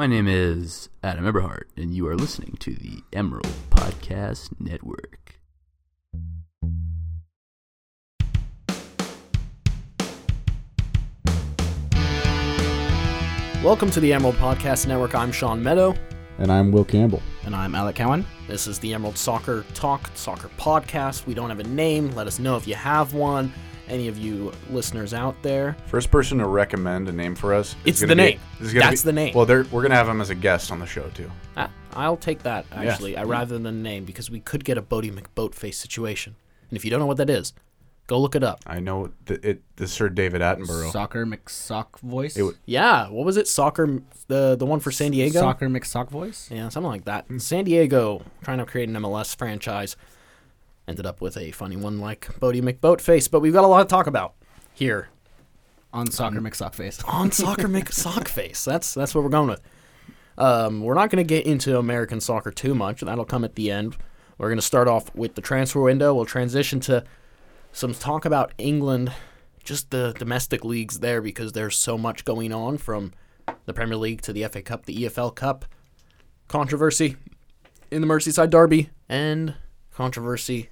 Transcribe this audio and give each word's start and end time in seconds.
My 0.00 0.06
name 0.06 0.28
is 0.28 0.88
Adam 1.02 1.26
Eberhart, 1.26 1.64
and 1.76 1.94
you 1.94 2.08
are 2.08 2.16
listening 2.16 2.56
to 2.60 2.72
the 2.72 3.02
Emerald 3.12 3.52
Podcast 3.68 4.48
Network. 4.58 5.38
Welcome 13.62 13.90
to 13.90 14.00
the 14.00 14.14
Emerald 14.14 14.36
Podcast 14.36 14.86
Network. 14.86 15.14
I'm 15.14 15.30
Sean 15.32 15.62
Meadow. 15.62 15.94
And 16.38 16.50
I'm 16.50 16.72
Will 16.72 16.86
Campbell. 16.86 17.20
And 17.44 17.54
I'm 17.54 17.74
Alec 17.74 17.96
Cowan. 17.96 18.24
This 18.48 18.66
is 18.66 18.78
the 18.78 18.94
Emerald 18.94 19.18
Soccer 19.18 19.66
Talk, 19.74 20.10
Soccer 20.14 20.48
Podcast. 20.56 21.26
We 21.26 21.34
don't 21.34 21.50
have 21.50 21.60
a 21.60 21.64
name. 21.64 22.10
Let 22.12 22.26
us 22.26 22.38
know 22.38 22.56
if 22.56 22.66
you 22.66 22.74
have 22.74 23.12
one. 23.12 23.52
Any 23.90 24.06
of 24.08 24.16
you 24.16 24.52
listeners 24.70 25.12
out 25.12 25.34
there. 25.42 25.76
First 25.86 26.10
person 26.10 26.38
to 26.38 26.46
recommend 26.46 27.08
a 27.08 27.12
name 27.12 27.34
for 27.34 27.52
us. 27.52 27.70
is 27.72 27.76
It's 27.84 28.00
the 28.00 28.06
be- 28.08 28.14
name. 28.14 28.40
is 28.60 28.72
That's 28.72 29.02
be- 29.02 29.06
the 29.06 29.12
name. 29.12 29.34
Well, 29.34 29.44
they're, 29.46 29.64
we're 29.72 29.82
gonna 29.82 29.96
have 29.96 30.08
him 30.08 30.20
as 30.20 30.30
a 30.30 30.34
guest 30.34 30.70
on 30.70 30.78
the 30.78 30.86
show 30.86 31.08
too. 31.14 31.30
Ah, 31.56 31.70
I'll 31.94 32.16
take 32.16 32.42
that, 32.44 32.66
actually, 32.72 33.16
I 33.16 33.24
rather 33.24 33.58
than 33.58 33.82
name, 33.82 34.04
because 34.04 34.30
we 34.30 34.38
could 34.40 34.64
get 34.64 34.78
a 34.78 34.82
Boaty 34.82 35.12
McBoatface 35.12 35.74
situation. 35.74 36.36
And 36.70 36.76
if 36.76 36.84
you 36.84 36.90
don't 36.90 37.00
know 37.00 37.06
what 37.06 37.16
that 37.16 37.28
is, 37.28 37.52
go 38.06 38.20
look 38.20 38.36
it 38.36 38.44
up. 38.44 38.60
I 38.64 38.78
know 38.78 39.10
the, 39.26 39.44
it. 39.48 39.62
The 39.74 39.88
Sir 39.88 40.08
David 40.08 40.40
Attenborough. 40.40 40.92
Soccer 40.92 41.26
McSock 41.26 41.98
voice. 41.98 42.36
It 42.36 42.40
w- 42.40 42.56
Yeah, 42.66 43.08
what 43.08 43.26
was 43.26 43.36
it? 43.36 43.48
Soccer, 43.48 44.02
the 44.28 44.54
the 44.56 44.66
one 44.66 44.78
for 44.78 44.92
San 44.92 45.10
Diego? 45.10 45.40
Soccer 45.40 45.68
McSock 45.68 46.10
voice. 46.10 46.48
Yeah, 46.52 46.68
something 46.68 46.90
like 46.90 47.06
that. 47.06 47.26
San 47.38 47.64
Diego 47.64 48.22
trying 48.44 48.58
to 48.58 48.66
create 48.66 48.88
an 48.88 48.94
MLS 48.96 49.34
franchise 49.36 49.96
ended 50.90 51.06
up 51.06 51.20
with 51.20 51.36
a 51.36 51.52
funny 51.52 51.76
one 51.76 52.00
like 52.00 52.26
Boaty 52.40 52.60
McBoatface, 52.60 53.30
but 53.30 53.40
we've 53.40 53.52
got 53.52 53.64
a 53.64 53.68
lot 53.68 53.78
to 53.84 53.88
talk 53.88 54.08
about 54.08 54.34
here 54.74 55.08
On 55.92 56.10
Soccer 56.10 56.40
McSock 56.40 56.74
face. 56.74 57.02
on 57.08 57.30
Soccer 57.30 57.68
McSockface. 57.68 58.64
That's 58.64 58.92
that's 58.92 59.14
what 59.14 59.22
we're 59.22 59.30
going 59.30 59.48
with. 59.48 59.62
Um, 60.36 60.82
we're 60.82 60.94
not 60.94 61.10
going 61.10 61.24
to 61.24 61.28
get 61.28 61.46
into 61.46 61.78
American 61.78 62.20
soccer 62.20 62.50
too 62.50 62.74
much. 62.74 63.02
That'll 63.02 63.24
come 63.24 63.44
at 63.44 63.54
the 63.54 63.70
end. 63.70 63.96
We're 64.36 64.48
going 64.48 64.58
to 64.58 64.62
start 64.62 64.88
off 64.88 65.14
with 65.14 65.36
the 65.36 65.42
transfer 65.42 65.80
window. 65.80 66.12
We'll 66.12 66.24
transition 66.24 66.80
to 66.80 67.04
some 67.72 67.94
talk 67.94 68.24
about 68.24 68.52
England, 68.58 69.12
just 69.62 69.90
the 69.90 70.12
domestic 70.18 70.64
leagues 70.64 70.98
there 71.00 71.22
because 71.22 71.52
there's 71.52 71.76
so 71.76 71.96
much 71.96 72.24
going 72.24 72.52
on 72.52 72.78
from 72.78 73.12
the 73.66 73.74
Premier 73.74 73.96
League 73.96 74.22
to 74.22 74.32
the 74.32 74.44
FA 74.48 74.62
Cup, 74.62 74.86
the 74.86 75.04
EFL 75.04 75.34
Cup, 75.34 75.66
controversy 76.48 77.16
in 77.92 78.00
the 78.00 78.08
Merseyside 78.08 78.50
Derby, 78.50 78.90
and 79.08 79.54
controversy 79.92 80.70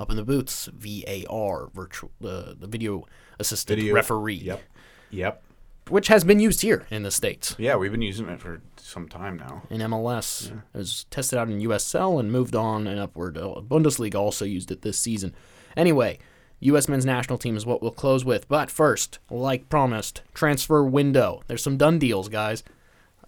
up 0.00 0.10
in 0.10 0.16
the 0.16 0.24
boots, 0.24 0.68
VAR, 0.74 1.68
virtual 1.72 2.10
the 2.20 2.56
the 2.58 2.66
video 2.66 3.06
assisted 3.38 3.76
Video- 3.78 3.94
referee, 3.94 4.34
Yep. 4.34 4.62
Yep. 5.10 5.42
which 5.88 6.08
has 6.08 6.24
been 6.24 6.40
used 6.40 6.62
here 6.62 6.86
in 6.90 7.02
the 7.04 7.10
states 7.10 7.54
Yeah, 7.58 7.76
we've 7.76 7.92
been 7.92 8.02
using 8.02 8.28
it 8.28 8.40
for 8.40 8.60
some 8.76 9.08
time 9.08 9.36
now. 9.36 9.62
in 9.70 9.80
MLS. 9.82 10.50
It 10.50 10.78
was 10.78 11.04
tested 11.10 11.38
out 11.38 11.48
in 11.48 11.60
USL 11.60 12.18
and 12.18 12.32
moved 12.32 12.56
on 12.56 12.86
and 12.86 12.98
upward. 12.98 13.36
Uh, 13.38 13.60
Bundesliga 13.60 14.16
also 14.16 14.44
used 14.44 14.70
it 14.72 14.82
this 14.82 14.98
season. 14.98 15.34
Anyway, 15.76 16.18
U.S. 16.60 16.88
men's 16.88 17.06
national 17.06 17.38
team 17.38 17.56
is 17.56 17.64
what 17.64 17.80
we'll 17.82 17.90
close 17.92 18.24
with. 18.24 18.48
But 18.48 18.70
first, 18.70 19.18
like 19.30 19.68
promised, 19.68 20.22
transfer 20.34 20.82
window. 20.84 21.42
There's 21.46 21.62
some 21.62 21.76
done 21.76 21.98
deals, 21.98 22.28
guys. 22.28 22.62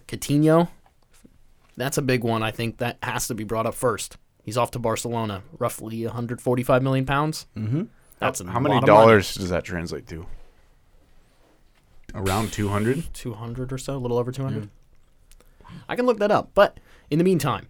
Coutinho, 0.07 0.69
that's 1.77 1.97
a 1.97 2.01
big 2.01 2.23
one. 2.23 2.43
I 2.43 2.51
think 2.51 2.77
that 2.77 2.97
has 3.03 3.27
to 3.27 3.33
be 3.35 3.43
brought 3.43 3.65
up 3.65 3.73
first. 3.73 4.17
He's 4.43 4.57
off 4.57 4.71
to 4.71 4.79
Barcelona, 4.79 5.41
roughly 5.57 6.05
145 6.05 6.83
million 6.83 7.05
pounds. 7.05 7.47
Mm-hmm. 7.57 7.83
That's 8.19 8.41
a 8.41 8.45
How 8.45 8.59
many 8.59 8.75
lot 8.75 8.83
of 8.83 8.89
money. 8.89 8.99
dollars 9.01 9.33
does 9.35 9.49
that 9.49 9.63
translate 9.63 10.05
to? 10.07 10.25
Around 12.15 12.53
two 12.53 12.67
hundred. 12.69 13.03
200 13.13 13.71
or 13.73 13.77
so, 13.77 13.95
a 13.95 13.97
little 13.97 14.17
over 14.17 14.31
200. 14.31 14.69
I 15.89 15.95
can 15.95 16.05
look 16.05 16.19
that 16.19 16.29
up. 16.29 16.51
But 16.53 16.79
in 17.09 17.17
the 17.17 17.23
meantime, 17.23 17.67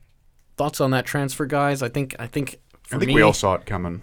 thoughts 0.58 0.82
on 0.82 0.92
that 0.92 1.06
transfer, 1.06 1.46
guys? 1.46 1.82
I 1.82 1.88
think 1.90 2.16
I 2.20 2.28
think 2.28 2.58
for 2.84 2.96
I 2.98 3.00
think 3.00 3.08
me, 3.10 3.16
we 3.16 3.22
all 3.22 3.34
saw 3.34 3.54
it 3.54 3.66
coming. 3.66 4.02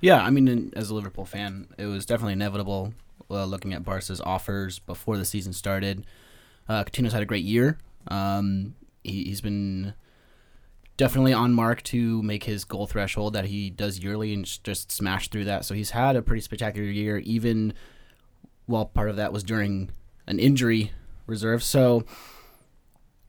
Yeah, 0.00 0.22
I 0.22 0.30
mean, 0.30 0.48
in, 0.48 0.72
as 0.74 0.90
a 0.90 0.94
Liverpool 0.94 1.24
fan, 1.24 1.68
it 1.78 1.86
was 1.86 2.04
definitely 2.04 2.32
inevitable 2.34 2.94
uh, 3.30 3.44
looking 3.44 3.72
at 3.72 3.84
Barca's 3.84 4.20
offers 4.20 4.78
before 4.80 5.16
the 5.16 5.24
season 5.24 5.52
started. 5.52 6.04
Uh, 6.68 6.82
Coutinho's 6.84 7.12
had 7.12 7.22
a 7.22 7.26
great 7.26 7.44
year. 7.44 7.78
Um, 8.08 8.74
he, 9.04 9.24
he's 9.24 9.40
been 9.40 9.94
definitely 10.96 11.32
on 11.32 11.52
mark 11.52 11.82
to 11.82 12.22
make 12.22 12.44
his 12.44 12.64
goal 12.64 12.86
threshold 12.86 13.34
that 13.34 13.46
he 13.46 13.70
does 13.70 13.98
yearly 13.98 14.32
and 14.32 14.44
just, 14.64 14.90
smash 14.90 15.28
through 15.28 15.44
that. 15.44 15.64
So 15.64 15.74
he's 15.74 15.90
had 15.90 16.16
a 16.16 16.22
pretty 16.22 16.40
spectacular 16.40 16.88
year, 16.88 17.18
even 17.18 17.74
while 18.66 18.86
part 18.86 19.10
of 19.10 19.16
that 19.16 19.32
was 19.32 19.44
during 19.44 19.90
an 20.26 20.38
injury 20.38 20.92
reserve. 21.26 21.62
So 21.62 22.04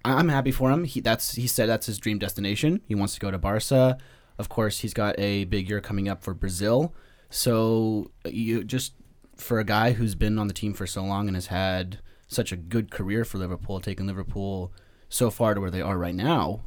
I'm 0.05 0.29
happy 0.29 0.51
for 0.51 0.71
him. 0.71 0.85
He 0.85 1.01
that's 1.01 1.35
he 1.35 1.47
said 1.47 1.67
that's 1.67 1.85
his 1.85 1.99
dream 1.99 2.19
destination. 2.19 2.81
He 2.87 2.95
wants 2.95 3.13
to 3.15 3.19
go 3.19 3.31
to 3.31 3.37
Barca. 3.37 3.97
Of 4.37 4.49
course, 4.49 4.79
he's 4.79 4.93
got 4.93 5.19
a 5.19 5.45
big 5.45 5.69
year 5.69 5.81
coming 5.81 6.07
up 6.07 6.23
for 6.23 6.33
Brazil. 6.33 6.93
So 7.29 8.11
uh, 8.25 8.29
you 8.29 8.63
just 8.63 8.93
for 9.35 9.59
a 9.59 9.63
guy 9.63 9.91
who's 9.91 10.15
been 10.15 10.39
on 10.39 10.47
the 10.47 10.53
team 10.53 10.73
for 10.73 10.87
so 10.87 11.03
long 11.03 11.27
and 11.27 11.35
has 11.35 11.47
had 11.47 11.99
such 12.27 12.51
a 12.51 12.57
good 12.57 12.91
career 12.91 13.23
for 13.25 13.37
Liverpool, 13.37 13.79
taking 13.79 14.07
Liverpool 14.07 14.71
so 15.09 15.29
far 15.29 15.53
to 15.53 15.61
where 15.61 15.71
they 15.71 15.81
are 15.81 15.97
right 15.97 16.15
now, 16.15 16.61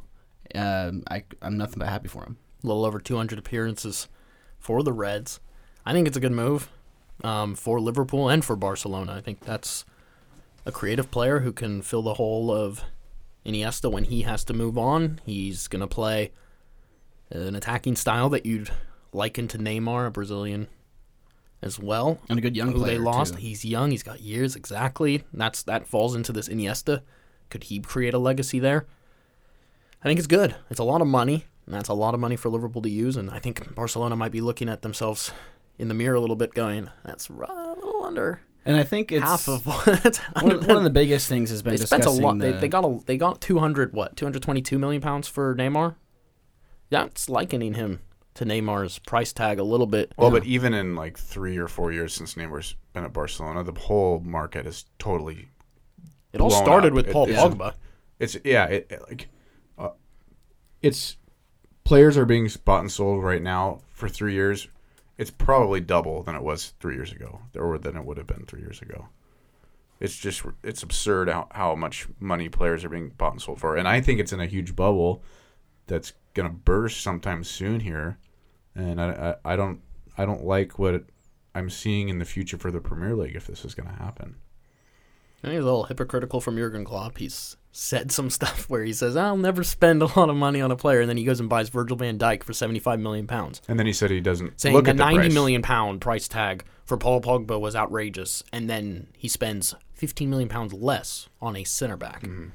um, 0.55 1.03
I, 1.09 1.23
I'm 1.41 1.57
nothing 1.57 1.79
but 1.79 1.89
happy 1.89 2.07
for 2.07 2.23
him. 2.23 2.37
a 2.63 2.67
little 2.67 2.85
over 2.85 2.99
200 2.99 3.37
appearances 3.39 4.07
for 4.59 4.83
the 4.83 4.93
Reds. 4.93 5.39
I 5.85 5.93
think 5.93 6.07
it's 6.07 6.17
a 6.17 6.21
good 6.21 6.31
move 6.31 6.69
um, 7.23 7.55
for 7.55 7.79
Liverpool 7.79 8.29
and 8.29 8.43
for 8.43 8.55
Barcelona. 8.55 9.13
I 9.13 9.21
think 9.21 9.41
that's 9.41 9.85
a 10.65 10.71
creative 10.71 11.09
player 11.11 11.39
who 11.39 11.51
can 11.51 11.81
fill 11.81 12.03
the 12.03 12.15
hole 12.15 12.51
of 12.51 12.83
Iniesta 13.45 13.91
when 13.91 14.03
he 14.05 14.21
has 14.23 14.43
to 14.45 14.53
move 14.53 14.77
on. 14.77 15.19
He's 15.25 15.67
going 15.67 15.79
to 15.81 15.87
play 15.87 16.31
an 17.31 17.55
attacking 17.55 17.95
style 17.95 18.29
that 18.29 18.45
you'd 18.45 18.69
liken 19.13 19.47
to 19.49 19.57
Neymar, 19.57 20.07
a 20.07 20.11
Brazilian 20.11 20.67
as 21.61 21.79
well. 21.79 22.19
And 22.29 22.39
a 22.39 22.41
good 22.41 22.55
young 22.55 22.71
who 22.71 22.79
player 22.79 22.93
they 22.93 22.99
lost. 22.99 23.33
too. 23.33 23.39
He's 23.39 23.65
young. 23.65 23.91
He's 23.91 24.03
got 24.03 24.21
years 24.21 24.55
exactly. 24.55 25.23
That's 25.33 25.63
that 25.63 25.87
falls 25.87 26.15
into 26.15 26.31
this 26.31 26.49
Iniesta. 26.49 27.01
Could 27.49 27.65
he 27.65 27.79
create 27.79 28.13
a 28.13 28.19
legacy 28.19 28.59
there? 28.59 28.85
I 30.03 30.07
think 30.07 30.17
it's 30.19 30.27
good. 30.27 30.55
It's 30.69 30.79
a 30.79 30.83
lot 30.83 31.01
of 31.01 31.07
money, 31.07 31.45
and 31.65 31.75
that's 31.75 31.89
a 31.89 31.93
lot 31.93 32.13
of 32.13 32.19
money 32.19 32.35
for 32.35 32.49
Liverpool 32.49 32.81
to 32.81 32.89
use. 32.89 33.17
And 33.17 33.29
I 33.29 33.39
think 33.39 33.75
Barcelona 33.75 34.15
might 34.15 34.31
be 34.31 34.41
looking 34.41 34.67
at 34.69 34.81
themselves 34.81 35.31
in 35.77 35.87
the 35.87 35.93
mirror 35.93 36.15
a 36.15 36.19
little 36.19 36.35
bit, 36.35 36.53
going, 36.53 36.89
"That's 37.05 37.29
ri- 37.29 37.45
a 37.47 37.73
little 37.75 38.03
under 38.03 38.41
And 38.65 38.75
I 38.77 38.83
think 38.83 39.11
it's 39.11 39.23
half 39.23 39.47
of 39.47 39.65
what." 39.67 40.17
one, 40.41 40.51
of, 40.51 40.67
one 40.67 40.77
of 40.77 40.83
the 40.83 40.89
biggest 41.01 41.27
things 41.29 41.49
has 41.51 41.61
been 41.61 41.75
they 41.75 41.85
spent 41.85 42.05
a 42.05 42.09
lot. 42.09 42.39
They, 42.39 42.51
the- 42.51 42.57
they 42.59 42.67
got 42.67 42.83
a 42.85 42.99
they 43.05 43.17
got 43.17 43.41
two 43.41 43.59
hundred 43.59 43.93
what 43.93 44.15
two 44.15 44.25
hundred 44.25 44.41
twenty 44.43 44.61
two 44.61 44.79
million 44.79 45.01
pounds 45.01 45.27
for 45.27 45.55
Neymar. 45.55 45.95
That's 46.89 47.29
likening 47.29 47.75
him 47.75 48.01
to 48.33 48.45
Neymar's 48.45 48.99
price 48.99 49.33
tag 49.33 49.59
a 49.59 49.63
little 49.63 49.87
bit. 49.87 50.13
Well, 50.17 50.31
but 50.31 50.45
even 50.45 50.73
in 50.73 50.95
like 50.95 51.17
three 51.17 51.57
or 51.57 51.67
four 51.67 51.91
years 51.91 52.13
since 52.13 52.35
Neymar's 52.35 52.75
been 52.93 53.03
at 53.03 53.13
Barcelona, 53.13 53.63
the 53.63 53.79
whole 53.79 54.19
market 54.21 54.65
is 54.65 54.85
totally. 54.99 55.49
it 56.33 56.41
all 56.41 56.49
started 56.49 56.87
up. 56.89 56.93
with 56.93 57.07
It- 57.07 57.13
Paul 57.13 57.29
it's- 57.29 57.43
Pogba. 57.43 57.73
It's 58.19 58.37
yeah. 58.43 58.65
It, 58.65 58.87
it, 58.89 59.01
like 59.09 59.27
It's 60.81 61.17
players 61.83 62.17
are 62.17 62.25
being 62.25 62.49
bought 62.65 62.81
and 62.81 62.91
sold 62.91 63.23
right 63.23 63.41
now 63.41 63.81
for 63.93 64.09
three 64.09 64.33
years. 64.33 64.67
It's 65.17 65.31
probably 65.31 65.81
double 65.81 66.23
than 66.23 66.35
it 66.35 66.41
was 66.41 66.73
three 66.79 66.95
years 66.95 67.11
ago, 67.11 67.41
or 67.55 67.77
than 67.77 67.95
it 67.95 68.05
would 68.05 68.17
have 68.17 68.27
been 68.27 68.45
three 68.45 68.61
years 68.61 68.81
ago. 68.81 69.07
It's 69.99 70.17
just 70.17 70.43
it's 70.63 70.81
absurd 70.81 71.29
how, 71.29 71.47
how 71.51 71.75
much 71.75 72.07
money 72.19 72.49
players 72.49 72.83
are 72.83 72.89
being 72.89 73.09
bought 73.09 73.33
and 73.33 73.41
sold 73.41 73.59
for, 73.59 73.77
and 73.77 73.87
I 73.87 74.01
think 74.01 74.19
it's 74.19 74.33
in 74.33 74.39
a 74.39 74.47
huge 74.47 74.75
bubble 74.75 75.23
that's 75.85 76.13
gonna 76.33 76.49
burst 76.49 77.01
sometime 77.01 77.43
soon 77.43 77.81
here, 77.81 78.17
and 78.75 78.99
I, 78.99 79.35
I, 79.45 79.53
I 79.53 79.55
don't 79.55 79.81
I 80.17 80.25
don't 80.25 80.43
like 80.43 80.79
what 80.79 81.03
I'm 81.53 81.69
seeing 81.69 82.09
in 82.09 82.17
the 82.17 82.25
future 82.25 82.57
for 82.57 82.71
the 82.71 82.79
Premier 82.81 83.15
League 83.15 83.35
if 83.35 83.45
this 83.45 83.63
is 83.63 83.75
gonna 83.75 83.95
happen. 83.95 84.37
I 85.43 85.47
think 85.47 85.61
a 85.61 85.63
little 85.63 85.83
hypocritical 85.83 86.41
from 86.41 86.57
Jurgen 86.57 86.85
Klopp. 86.85 87.17
He's 87.17 87.57
said 87.71 88.11
some 88.11 88.29
stuff 88.29 88.65
where 88.69 88.83
he 88.83 88.93
says, 88.93 89.15
"I'll 89.15 89.37
never 89.37 89.63
spend 89.63 90.01
a 90.01 90.05
lot 90.05 90.29
of 90.29 90.35
money 90.35 90.61
on 90.61 90.71
a 90.71 90.75
player," 90.75 91.01
and 91.01 91.09
then 91.09 91.17
he 91.17 91.23
goes 91.23 91.39
and 91.39 91.49
buys 91.49 91.69
Virgil 91.69 91.97
Van 91.97 92.17
Dijk 92.17 92.43
for 92.43 92.53
seventy-five 92.53 92.99
million 92.99 93.27
pounds, 93.27 93.61
And 93.67 93.79
then 93.79 93.85
he 93.85 93.93
said 93.93 94.11
he 94.11 94.19
doesn't 94.19 94.59
saying 94.59 94.75
look 94.75 94.85
the 94.85 94.91
at 94.91 94.97
the 94.97 95.03
ninety 95.03 95.29
million 95.29 95.61
pound 95.61 96.01
price 96.01 96.27
tag 96.27 96.65
for 96.83 96.97
Paul 96.97 97.21
Pogba 97.21 97.59
was 97.59 97.75
outrageous, 97.75 98.43
and 98.51 98.69
then 98.69 99.07
he 99.17 99.27
spends 99.27 99.75
fifteen 99.93 100.29
million 100.29 100.49
pounds 100.49 100.73
less 100.73 101.29
on 101.41 101.55
a 101.55 101.63
center 101.63 101.97
back. 101.97 102.23
Mm-hmm. 102.23 102.49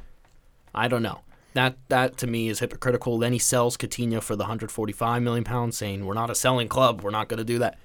I 0.75 0.89
don't 0.89 1.03
know. 1.03 1.21
That 1.55 1.77
that 1.89 2.19
to 2.19 2.27
me 2.27 2.49
is 2.49 2.59
hypocritical. 2.59 3.19
Then 3.19 3.33
he 3.33 3.39
sells 3.39 3.77
Coutinho 3.79 4.23
for 4.23 4.37
the 4.37 4.45
hundred 4.45 4.71
forty-five 4.71 5.23
million 5.23 5.45
pounds, 5.45 5.77
saying, 5.77 6.05
"We're 6.05 6.15
not 6.15 6.31
a 6.31 6.35
selling 6.35 6.69
club. 6.69 7.01
We're 7.01 7.11
not 7.11 7.29
going 7.29 7.39
to 7.39 7.45
do 7.45 7.59
that." 7.61 7.79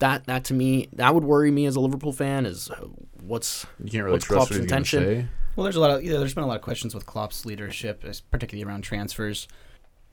That 0.00 0.26
that 0.26 0.42
to 0.46 0.54
me 0.54 0.88
that 0.94 1.14
would 1.14 1.22
worry 1.22 1.52
me 1.52 1.66
as 1.66 1.76
a 1.76 1.80
Liverpool 1.80 2.12
fan. 2.12 2.44
Is 2.44 2.68
uh, 2.68 2.88
what's 3.20 3.64
You 3.78 3.92
can't 3.92 4.02
really 4.02 4.14
what's 4.14 4.24
trust 4.24 4.48
Klopp's 4.48 4.50
what 4.50 4.60
intention? 4.62 5.28
Well, 5.56 5.62
there's 5.64 5.76
a 5.76 5.80
lot 5.80 5.90
of 5.90 6.02
yeah, 6.02 6.18
there's 6.18 6.34
been 6.34 6.44
a 6.44 6.48
lot 6.48 6.56
of 6.56 6.62
questions 6.62 6.94
with 6.94 7.06
Klopp's 7.06 7.46
leadership, 7.46 8.04
particularly 8.30 8.68
around 8.68 8.82
transfers, 8.82 9.46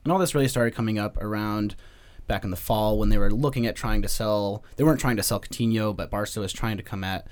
and 0.03 0.13
all 0.13 0.19
this 0.19 0.35
really 0.35 0.47
started 0.47 0.75
coming 0.75 0.99
up 0.99 1.17
around 1.17 1.75
back 2.27 2.43
in 2.43 2.51
the 2.51 2.57
fall 2.57 2.99
when 2.99 3.09
they 3.09 3.17
were 3.17 3.31
looking 3.31 3.65
at 3.65 3.75
trying 3.75 4.01
to 4.03 4.07
sell. 4.07 4.63
They 4.75 4.83
weren't 4.83 4.99
trying 4.99 5.17
to 5.17 5.23
sell 5.23 5.39
Coutinho, 5.39 5.95
but 5.95 6.11
Barca 6.11 6.39
was 6.39 6.53
trying 6.53 6.77
to 6.77 6.83
come 6.83 7.03
at 7.03 7.27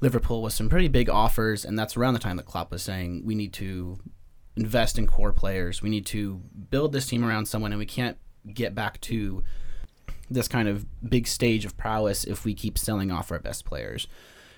Liverpool 0.00 0.42
with 0.42 0.52
some 0.52 0.68
pretty 0.68 0.88
big 0.88 1.08
offers, 1.08 1.64
and 1.64 1.78
that's 1.78 1.96
around 1.96 2.14
the 2.14 2.20
time 2.20 2.36
that 2.36 2.46
Klopp 2.46 2.70
was 2.70 2.82
saying 2.82 3.22
we 3.24 3.34
need 3.34 3.54
to 3.54 3.98
invest 4.56 4.98
in 4.98 5.06
core 5.06 5.32
players. 5.32 5.82
We 5.82 5.88
need 5.88 6.06
to 6.06 6.42
build 6.70 6.92
this 6.92 7.06
team 7.06 7.24
around 7.24 7.46
someone, 7.46 7.72
and 7.72 7.78
we 7.78 7.86
can't 7.86 8.18
get 8.52 8.74
back 8.74 9.00
to 9.02 9.42
this 10.30 10.48
kind 10.48 10.68
of 10.68 10.86
big 11.08 11.26
stage 11.26 11.64
of 11.64 11.76
prowess 11.76 12.24
if 12.24 12.44
we 12.44 12.54
keep 12.54 12.76
selling 12.76 13.10
off 13.10 13.32
our 13.32 13.38
best 13.38 13.64
players. 13.64 14.06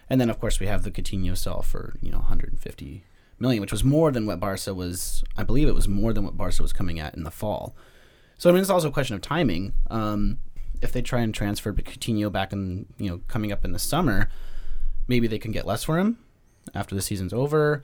And 0.09 0.21
then, 0.21 0.31
of 0.31 0.39
course, 0.39 0.61
we 0.61 0.67
have 0.67 0.85
the 0.85 0.91
Coutinho 0.91 1.37
sell 1.37 1.63
for 1.63 1.95
you 2.01 2.11
know 2.11 2.19
150 2.19 3.05
million, 3.39 3.61
which 3.61 3.73
was 3.73 3.85
more 3.85 4.11
than 4.11 4.27
what 4.27 4.41
Barca 4.41 4.75
was. 4.75 5.25
I 5.37 5.43
believe 5.43 5.69
it 5.69 5.75
was 5.75 5.89
more 5.89 6.13
than 6.13 6.25
what 6.25 6.37
Barca 6.37 6.63
was 6.63 6.73
coming 6.73 7.01
at 7.01 7.15
in 7.15 7.25
the 7.25 7.31
fall. 7.31 7.75
So 8.39 8.51
I 8.51 8.53
mean, 8.53 8.61
it's 8.61 8.71
also 8.71 8.89
a 8.89 8.93
question 8.93 9.15
of 9.15 9.23
timing. 9.23 9.73
Um, 9.91 10.39
if 10.83 10.93
they 10.93 11.03
try 11.03 11.21
and 11.21 11.35
transfer 11.35 11.73
Coutinho 11.73 12.31
back 12.31 12.53
in, 12.53 12.87
you 12.99 13.11
know, 13.11 13.21
coming 13.29 13.51
up 13.51 13.65
in 13.65 13.73
the 13.73 13.79
summer, 13.79 14.29
maybe 15.09 15.27
they 15.27 15.39
can 15.39 15.53
get 15.53 15.67
less 15.67 15.85
for 15.85 15.99
him 15.99 16.19
after 16.75 16.95
the 16.95 17.03
season's 17.03 17.33
over. 17.33 17.83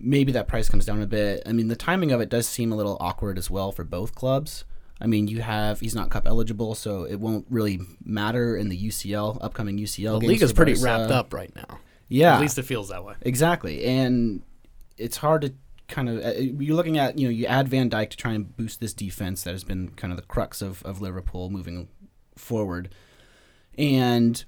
Maybe 0.00 0.32
that 0.32 0.48
price 0.48 0.68
comes 0.68 0.84
down 0.84 1.00
a 1.00 1.06
bit. 1.06 1.42
I 1.46 1.52
mean, 1.52 1.68
the 1.68 1.76
timing 1.76 2.10
of 2.10 2.20
it 2.20 2.28
does 2.28 2.48
seem 2.48 2.72
a 2.72 2.76
little 2.76 2.96
awkward 3.00 3.38
as 3.38 3.48
well 3.48 3.70
for 3.70 3.84
both 3.84 4.14
clubs. 4.14 4.64
I 5.00 5.06
mean, 5.06 5.28
you 5.28 5.42
have 5.42 5.80
he's 5.80 5.94
not 5.94 6.10
cup 6.10 6.26
eligible, 6.26 6.74
so 6.74 7.04
it 7.04 7.16
won't 7.16 7.46
really 7.50 7.80
matter 8.04 8.56
in 8.56 8.68
the 8.68 8.88
UCL 8.88 9.38
upcoming 9.40 9.78
UCL. 9.78 10.20
The 10.20 10.26
league 10.26 10.42
is 10.42 10.52
pretty 10.52 10.74
Barca. 10.74 10.84
wrapped 10.84 11.10
up 11.10 11.34
right 11.34 11.54
now. 11.54 11.78
Yeah, 12.08 12.34
At 12.34 12.40
least 12.40 12.58
it 12.58 12.64
feels 12.64 12.90
that 12.90 13.04
way. 13.04 13.14
Exactly, 13.22 13.84
and 13.84 14.42
it's 14.96 15.16
hard 15.16 15.42
to 15.42 15.54
kind 15.88 16.08
of 16.08 16.24
uh, 16.24 16.32
you're 16.38 16.76
looking 16.76 16.98
at 16.98 17.18
you 17.18 17.26
know 17.26 17.30
you 17.30 17.46
add 17.46 17.68
Van 17.68 17.90
Dijk 17.90 18.10
to 18.10 18.16
try 18.16 18.32
and 18.32 18.56
boost 18.56 18.80
this 18.80 18.92
defense 18.94 19.42
that 19.42 19.50
has 19.52 19.64
been 19.64 19.88
kind 19.90 20.12
of 20.12 20.16
the 20.16 20.24
crux 20.24 20.62
of, 20.62 20.82
of 20.84 21.00
Liverpool 21.00 21.50
moving 21.50 21.88
forward, 22.36 22.94
and 23.76 24.44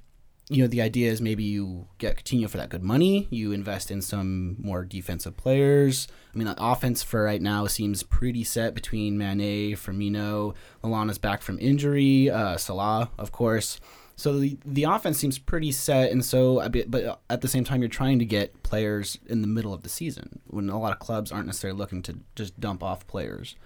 you 0.49 0.63
know 0.63 0.69
the 0.69 0.81
idea 0.83 1.11
is 1.11 1.21
maybe 1.21 1.43
you 1.43 1.89
get 1.99 2.17
Coutinho 2.17 2.49
for 2.49 2.57
that 2.57 2.69
good 2.69 2.83
money, 2.83 3.27
you 3.31 3.53
invest 3.53 3.91
in 3.91 4.01
some 4.01 4.57
more 4.61 4.85
defensive 4.85 5.37
players. 5.37 6.07
I 6.35 6.39
mean, 6.39 6.47
the 6.47 6.55
offense 6.59 7.03
for 7.03 7.25
right 7.25 7.43
now 7.43 7.67
seems 7.67 8.03
pretty 8.03 8.45
set 8.45 8.75
between 8.75 9.19
Mane, 9.19 9.75
Firmino, 9.75 10.55
Lallana's 10.85 11.19
back 11.19 11.43
from 11.43 11.59
injury, 11.59 12.31
uh, 12.31 12.57
Salah, 12.57 13.11
of 13.19 13.33
course. 13.33 13.81
So 14.15 14.39
the 14.39 14.57
the 14.65 14.85
offense 14.85 15.19
seems 15.19 15.39
pretty 15.39 15.73
set, 15.73 16.11
and 16.11 16.25
so 16.25 16.67
bit, 16.71 16.91
but 16.91 17.21
at 17.29 17.41
the 17.41 17.49
same 17.49 17.65
time, 17.65 17.83
you're 17.83 17.89
trying 17.89 18.19
to 18.21 18.25
get 18.25 18.63
players 18.63 19.19
in 19.27 19.43
the 19.43 19.49
middle 19.49 19.75
of 19.75 19.83
the 19.83 19.89
season 19.91 20.39
when 20.47 20.71
a 20.71 20.79
lot 20.79 20.93
of 20.93 20.99
clubs 21.01 21.31
aren't 21.33 21.47
necessarily 21.47 21.79
looking 21.79 22.03
to 22.03 22.21
just 22.35 22.59
dump 22.59 22.83
off 22.83 23.07
players. 23.07 23.57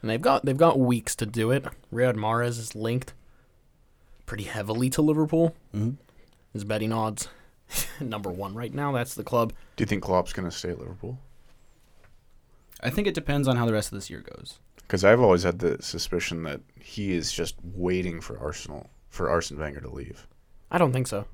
And 0.00 0.10
they've 0.10 0.20
got 0.20 0.44
they've 0.44 0.56
got 0.56 0.78
weeks 0.80 1.14
to 1.16 1.26
do 1.26 1.50
it. 1.52 1.64
Riyad 1.92 2.16
Mahrez 2.16 2.58
is 2.58 2.74
linked 2.74 3.12
pretty 4.26 4.44
heavily 4.44 4.90
to 4.90 5.02
Liverpool. 5.02 5.54
Mhm. 5.74 5.98
His 6.52 6.64
betting 6.64 6.92
odds 6.92 7.28
number 8.00 8.30
one 8.30 8.54
right 8.54 8.72
now. 8.72 8.92
That's 8.92 9.14
the 9.14 9.24
club. 9.24 9.52
Do 9.76 9.82
you 9.82 9.86
think 9.86 10.02
Klopp's 10.02 10.32
going 10.32 10.48
to 10.48 10.56
stay 10.56 10.70
at 10.70 10.78
Liverpool? 10.78 11.18
I 12.82 12.90
think 12.90 13.06
it 13.06 13.14
depends 13.14 13.46
on 13.48 13.56
how 13.56 13.66
the 13.66 13.72
rest 13.72 13.92
of 13.92 13.96
this 13.96 14.10
year 14.10 14.20
goes. 14.20 14.58
Because 14.76 15.04
I've 15.04 15.20
always 15.20 15.44
had 15.44 15.60
the 15.60 15.80
suspicion 15.82 16.42
that 16.42 16.60
he 16.78 17.12
is 17.12 17.32
just 17.32 17.54
waiting 17.62 18.20
for 18.20 18.38
Arsenal 18.38 18.90
for 19.08 19.30
Arsene 19.30 19.58
Wenger 19.58 19.80
to 19.80 19.90
leave. 19.90 20.26
I 20.70 20.78
don't 20.78 20.92
think 20.92 21.06
so. 21.06 21.26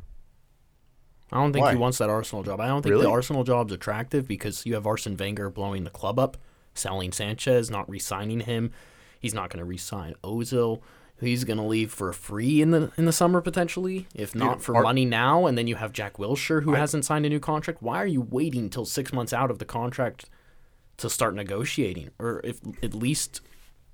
I 1.33 1.37
don't 1.37 1.53
think 1.53 1.65
Why? 1.65 1.73
he 1.73 1.79
wants 1.79 1.99
that 1.99 2.11
Arsenal 2.11 2.43
job. 2.43 2.61
I 2.61 2.67
don't 2.69 2.83
think 2.83 2.93
Really? 2.93 3.05
the 3.05 3.11
Arsenal 3.11 3.45
job's 3.45 3.73
attractive 3.73 4.27
because 4.27 4.65
you 4.65 4.75
have 4.75 4.87
Arsene 4.87 5.17
Wenger 5.17 5.51
blowing 5.51 5.85
the 5.85 5.91
club 5.91 6.19
up, 6.19 6.37
selling 6.75 7.13
Sanchez, 7.13 7.71
not 7.71 7.89
re-signing 7.89 8.41
him. 8.41 8.73
He's 9.21 9.35
not 9.35 9.51
going 9.51 9.59
to 9.59 9.65
re-sign 9.65 10.15
Ozil. 10.25 10.81
He's 11.21 11.45
going 11.45 11.57
to 11.57 11.65
leave 11.65 11.91
for 11.93 12.13
free 12.13 12.63
in 12.63 12.71
the 12.71 12.93
in 12.97 13.05
the 13.05 13.13
summer 13.13 13.41
potentially, 13.41 14.07
if 14.15 14.35
not 14.35 14.59
Dude, 14.59 14.63
for 14.65 14.83
money 14.83 15.05
now. 15.05 15.47
And 15.47 15.59
then 15.59 15.67
you 15.67 15.75
have 15.75 15.93
Jack 15.93 16.15
Wilshere 16.17 16.63
who 16.63 16.75
I- 16.75 16.79
hasn't 16.79 17.05
signed 17.05 17.27
a 17.27 17.29
new 17.29 17.41
contract. 17.41 17.83
Why 17.83 18.01
are 18.01 18.07
you 18.07 18.21
waiting 18.21 18.63
until 18.63 18.85
six 18.85 19.13
months 19.13 19.33
out 19.33 19.51
of 19.51 19.59
the 19.59 19.65
contract 19.65 20.27
to 20.99 21.11
start 21.11 21.35
negotiating, 21.35 22.11
or 22.19 22.41
if 22.45 22.61
at 22.83 22.95
least 22.95 23.41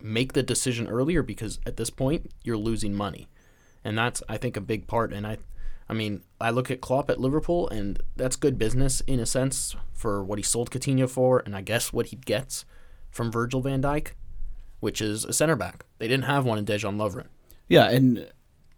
make 0.01 0.35
the 0.35 0.43
decision 0.43 0.87
earlier? 0.87 1.23
Because 1.23 1.61
at 1.65 1.77
this 1.79 1.91
point 1.91 2.31
you're 2.43 2.59
losing 2.59 2.95
money, 2.95 3.29
and 3.83 3.97
that's 3.97 4.23
I 4.29 4.37
think 4.37 4.57
a 4.57 4.61
big 4.61 4.87
part. 4.87 5.13
And 5.13 5.27
I, 5.27 5.39
I 5.89 5.95
mean, 5.95 6.23
I 6.41 6.51
look 6.51 6.71
at 6.71 6.83
Klopp 6.83 7.09
at 7.09 7.21
Liverpool, 7.21 7.69
and 7.71 8.03
that's 8.17 8.37
good 8.37 8.59
business 8.59 9.01
in 9.03 9.19
a 9.19 9.27
sense 9.27 9.75
for 9.95 10.23
what 10.23 10.39
he 10.39 10.43
sold 10.43 10.71
Coutinho 10.71 11.09
for, 11.09 11.43
and 11.47 11.57
I 11.57 11.63
guess 11.63 11.91
what 11.91 12.07
he 12.07 12.17
gets 12.17 12.67
from 13.11 13.33
Virgil 13.33 13.63
Van 13.63 13.81
Dijk, 13.81 14.09
which 14.85 15.01
is 15.01 15.25
a 15.25 15.33
center 15.33 15.57
back. 15.57 15.87
They 15.97 16.07
didn't 16.07 16.27
have 16.27 16.45
one 16.45 16.59
in 16.59 16.67
Dejan 16.67 16.97
Lovren. 16.97 17.29
Yeah, 17.69 17.89
and 17.89 18.31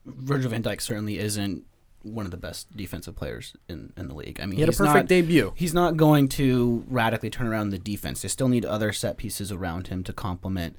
Virgil 0.06 0.50
van 0.52 0.62
Dijk 0.62 0.80
certainly 0.80 1.18
isn't 1.18 1.64
one 2.02 2.24
of 2.24 2.30
the 2.30 2.36
best 2.36 2.76
defensive 2.76 3.16
players 3.16 3.56
in, 3.68 3.92
in 3.96 4.06
the 4.06 4.14
league. 4.14 4.38
I 4.40 4.46
mean, 4.46 4.54
He 4.54 4.60
had 4.60 4.68
a 4.68 4.72
perfect 4.72 4.94
not, 4.94 5.06
debut. 5.08 5.52
He's 5.56 5.74
not 5.74 5.96
going 5.96 6.28
to 6.28 6.84
radically 6.86 7.28
turn 7.28 7.48
around 7.48 7.70
the 7.70 7.78
defense. 7.80 8.22
They 8.22 8.28
still 8.28 8.46
need 8.46 8.64
other 8.64 8.92
set 8.92 9.16
pieces 9.16 9.50
around 9.50 9.88
him 9.88 10.04
to 10.04 10.12
complement 10.12 10.76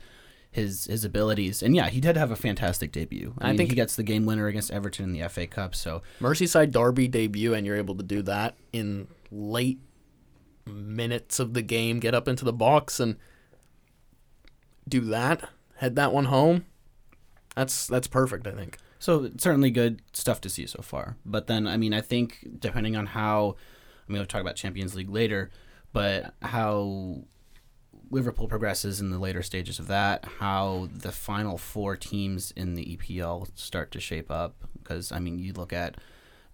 his 0.49 0.85
his 0.85 1.03
abilities. 1.03 1.61
And 1.61 1.75
yeah, 1.75 1.89
he 1.89 1.99
did 1.99 2.15
have 2.15 2.31
a 2.31 2.37
fantastic 2.37 2.93
debut. 2.93 3.33
I, 3.37 3.47
I 3.47 3.49
mean, 3.49 3.57
think- 3.57 3.71
he 3.71 3.75
gets 3.75 3.97
the 3.97 4.03
game 4.03 4.25
winner 4.25 4.47
against 4.47 4.71
Everton 4.71 5.03
in 5.03 5.11
the 5.11 5.27
FA 5.27 5.45
Cup. 5.45 5.75
So 5.75 6.03
Merseyside 6.21 6.71
Derby 6.71 7.09
debut, 7.09 7.53
and 7.53 7.65
you're 7.67 7.75
able 7.75 7.95
to 7.95 8.03
do 8.03 8.21
that 8.21 8.55
in 8.71 9.09
late 9.29 9.79
minutes 10.65 11.37
of 11.41 11.53
the 11.53 11.61
game. 11.61 11.99
Get 11.99 12.15
up 12.15 12.29
into 12.29 12.45
the 12.45 12.53
box 12.53 13.01
and 13.01 13.17
do 14.87 15.01
that. 15.01 15.49
Head 15.75 15.95
that 15.95 16.13
one 16.13 16.25
home. 16.25 16.65
That's 17.55 17.87
that's 17.87 18.07
perfect. 18.07 18.47
I 18.47 18.51
think. 18.51 18.77
So 18.99 19.29
certainly 19.37 19.69
good 19.69 20.01
stuff 20.13 20.41
to 20.41 20.49
see 20.49 20.65
so 20.65 20.81
far. 20.81 21.17
But 21.25 21.47
then, 21.47 21.67
I 21.67 21.77
mean, 21.77 21.93
I 21.93 22.01
think 22.01 22.47
depending 22.59 22.95
on 22.95 23.05
how, 23.07 23.55
I 24.07 24.11
mean, 24.11 24.19
we'll 24.19 24.25
talk 24.25 24.41
about 24.41 24.55
Champions 24.55 24.95
League 24.95 25.09
later, 25.09 25.51
but 25.93 26.33
how 26.41 27.23
Liverpool 28.09 28.47
progresses 28.47 28.99
in 28.99 29.11
the 29.11 29.19
later 29.19 29.43
stages 29.43 29.79
of 29.79 29.87
that, 29.87 30.25
how 30.39 30.89
the 30.91 31.11
final 31.11 31.57
four 31.57 31.95
teams 31.95 32.51
in 32.51 32.73
the 32.73 32.97
EPL 32.97 33.47
start 33.55 33.91
to 33.91 33.99
shape 33.99 34.31
up. 34.31 34.55
Because, 34.81 35.11
I 35.11 35.19
mean, 35.19 35.37
you 35.37 35.53
look 35.53 35.73
at, 35.73 35.97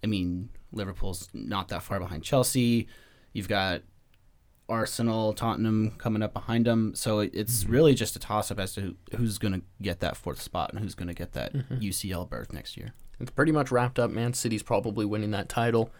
I 0.02 0.06
mean, 0.06 0.50
Liverpool's 0.72 1.28
not 1.32 1.68
that 1.68 1.82
far 1.82 1.98
behind 1.98 2.24
Chelsea. 2.24 2.88
You've 3.32 3.48
got 3.48 3.82
Arsenal, 4.68 5.32
Tottenham 5.32 5.92
coming 5.98 6.22
up 6.22 6.32
behind 6.32 6.66
them. 6.66 6.94
So 6.94 7.20
it- 7.20 7.32
it's 7.34 7.64
mm-hmm. 7.64 7.72
really 7.72 7.94
just 7.94 8.16
a 8.16 8.18
toss 8.18 8.50
up 8.50 8.58
as 8.58 8.74
to 8.74 8.80
who, 8.80 8.94
who's 9.16 9.38
going 9.38 9.54
to 9.54 9.62
get 9.82 10.00
that 10.00 10.16
fourth 10.16 10.40
spot 10.40 10.70
and 10.72 10.80
who's 10.80 10.94
going 10.94 11.08
to 11.08 11.14
get 11.14 11.32
that 11.32 11.52
mm-hmm. 11.52 11.76
UCL 11.76 12.28
berth 12.28 12.52
next 12.52 12.76
year. 12.76 12.94
It's 13.20 13.30
pretty 13.30 13.52
much 13.52 13.70
wrapped 13.70 13.98
up. 13.98 14.10
Man 14.10 14.34
City's 14.34 14.62
probably 14.62 15.04
winning 15.04 15.30
that 15.32 15.48
title. 15.48 15.90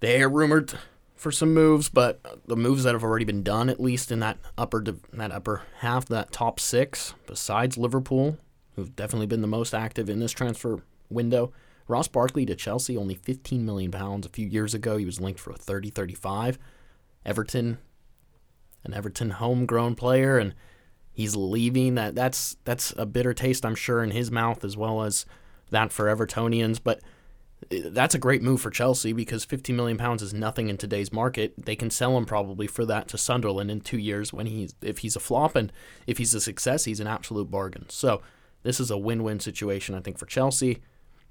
They 0.00 0.22
are 0.22 0.28
rumored 0.28 0.74
for 1.14 1.30
some 1.30 1.52
moves, 1.52 1.88
but 1.90 2.20
the 2.46 2.56
moves 2.56 2.84
that 2.84 2.94
have 2.94 3.04
already 3.04 3.26
been 3.26 3.42
done, 3.42 3.68
at 3.68 3.80
least 3.80 4.10
in 4.10 4.20
that 4.20 4.38
upper 4.56 4.80
div- 4.80 5.04
that 5.12 5.30
upper 5.32 5.62
half, 5.80 6.06
that 6.06 6.32
top 6.32 6.58
six, 6.58 7.14
besides 7.26 7.76
Liverpool, 7.76 8.38
who've 8.76 8.96
definitely 8.96 9.26
been 9.26 9.42
the 9.42 9.46
most 9.46 9.74
active 9.74 10.08
in 10.08 10.20
this 10.20 10.32
transfer 10.32 10.82
window. 11.10 11.52
Ross 11.88 12.08
Barkley 12.08 12.46
to 12.46 12.54
Chelsea, 12.54 12.96
only 12.96 13.16
15 13.16 13.66
million 13.66 13.90
pounds. 13.90 14.24
A 14.24 14.30
few 14.30 14.46
years 14.46 14.74
ago, 14.74 14.96
he 14.96 15.04
was 15.04 15.20
linked 15.20 15.40
for 15.40 15.50
a 15.50 15.56
30, 15.56 15.90
35. 15.90 16.58
Everton, 17.24 17.78
an 18.84 18.94
Everton 18.94 19.30
homegrown 19.30 19.94
player, 19.94 20.38
and 20.38 20.54
he's 21.12 21.36
leaving. 21.36 21.94
That 21.94 22.14
that's 22.14 22.56
that's 22.64 22.92
a 22.96 23.06
bitter 23.06 23.34
taste, 23.34 23.64
I'm 23.64 23.74
sure, 23.74 24.02
in 24.02 24.10
his 24.10 24.30
mouth 24.30 24.64
as 24.64 24.76
well 24.76 25.02
as 25.02 25.26
that 25.70 25.92
for 25.92 26.06
Evertonians. 26.06 26.80
But 26.82 27.00
uh, 27.70 27.90
that's 27.90 28.14
a 28.14 28.18
great 28.18 28.42
move 28.42 28.60
for 28.60 28.70
Chelsea 28.70 29.12
because 29.12 29.44
15 29.44 29.76
million 29.76 29.98
pounds 29.98 30.22
is 30.22 30.32
nothing 30.32 30.68
in 30.68 30.76
today's 30.76 31.12
market. 31.12 31.54
They 31.58 31.76
can 31.76 31.90
sell 31.90 32.16
him 32.16 32.24
probably 32.24 32.66
for 32.66 32.84
that 32.86 33.08
to 33.08 33.18
Sunderland 33.18 33.70
in 33.70 33.80
two 33.80 33.98
years 33.98 34.32
when 34.32 34.46
he's 34.46 34.74
if 34.82 34.98
he's 34.98 35.16
a 35.16 35.20
flop 35.20 35.56
and 35.56 35.72
if 36.06 36.18
he's 36.18 36.34
a 36.34 36.40
success, 36.40 36.84
he's 36.84 37.00
an 37.00 37.06
absolute 37.06 37.50
bargain. 37.50 37.86
So 37.88 38.22
this 38.62 38.80
is 38.80 38.90
a 38.90 38.98
win-win 38.98 39.40
situation, 39.40 39.94
I 39.94 40.00
think, 40.00 40.18
for 40.18 40.26
Chelsea. 40.26 40.78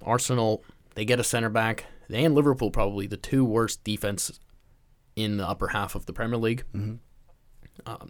Arsenal, 0.02 0.64
they 0.96 1.06
get 1.06 1.20
a 1.20 1.24
center 1.24 1.50
back. 1.50 1.86
They 2.10 2.26
and 2.26 2.34
Liverpool 2.34 2.72
probably 2.72 3.06
the 3.06 3.18
two 3.18 3.46
worst 3.46 3.84
defense 3.84 4.40
in 5.20 5.38
the 5.38 5.48
upper 5.48 5.68
half 5.70 5.96
of 5.96 6.06
the 6.06 6.14
Premier 6.14 6.38
League. 6.38 6.64
Um, 6.74 7.00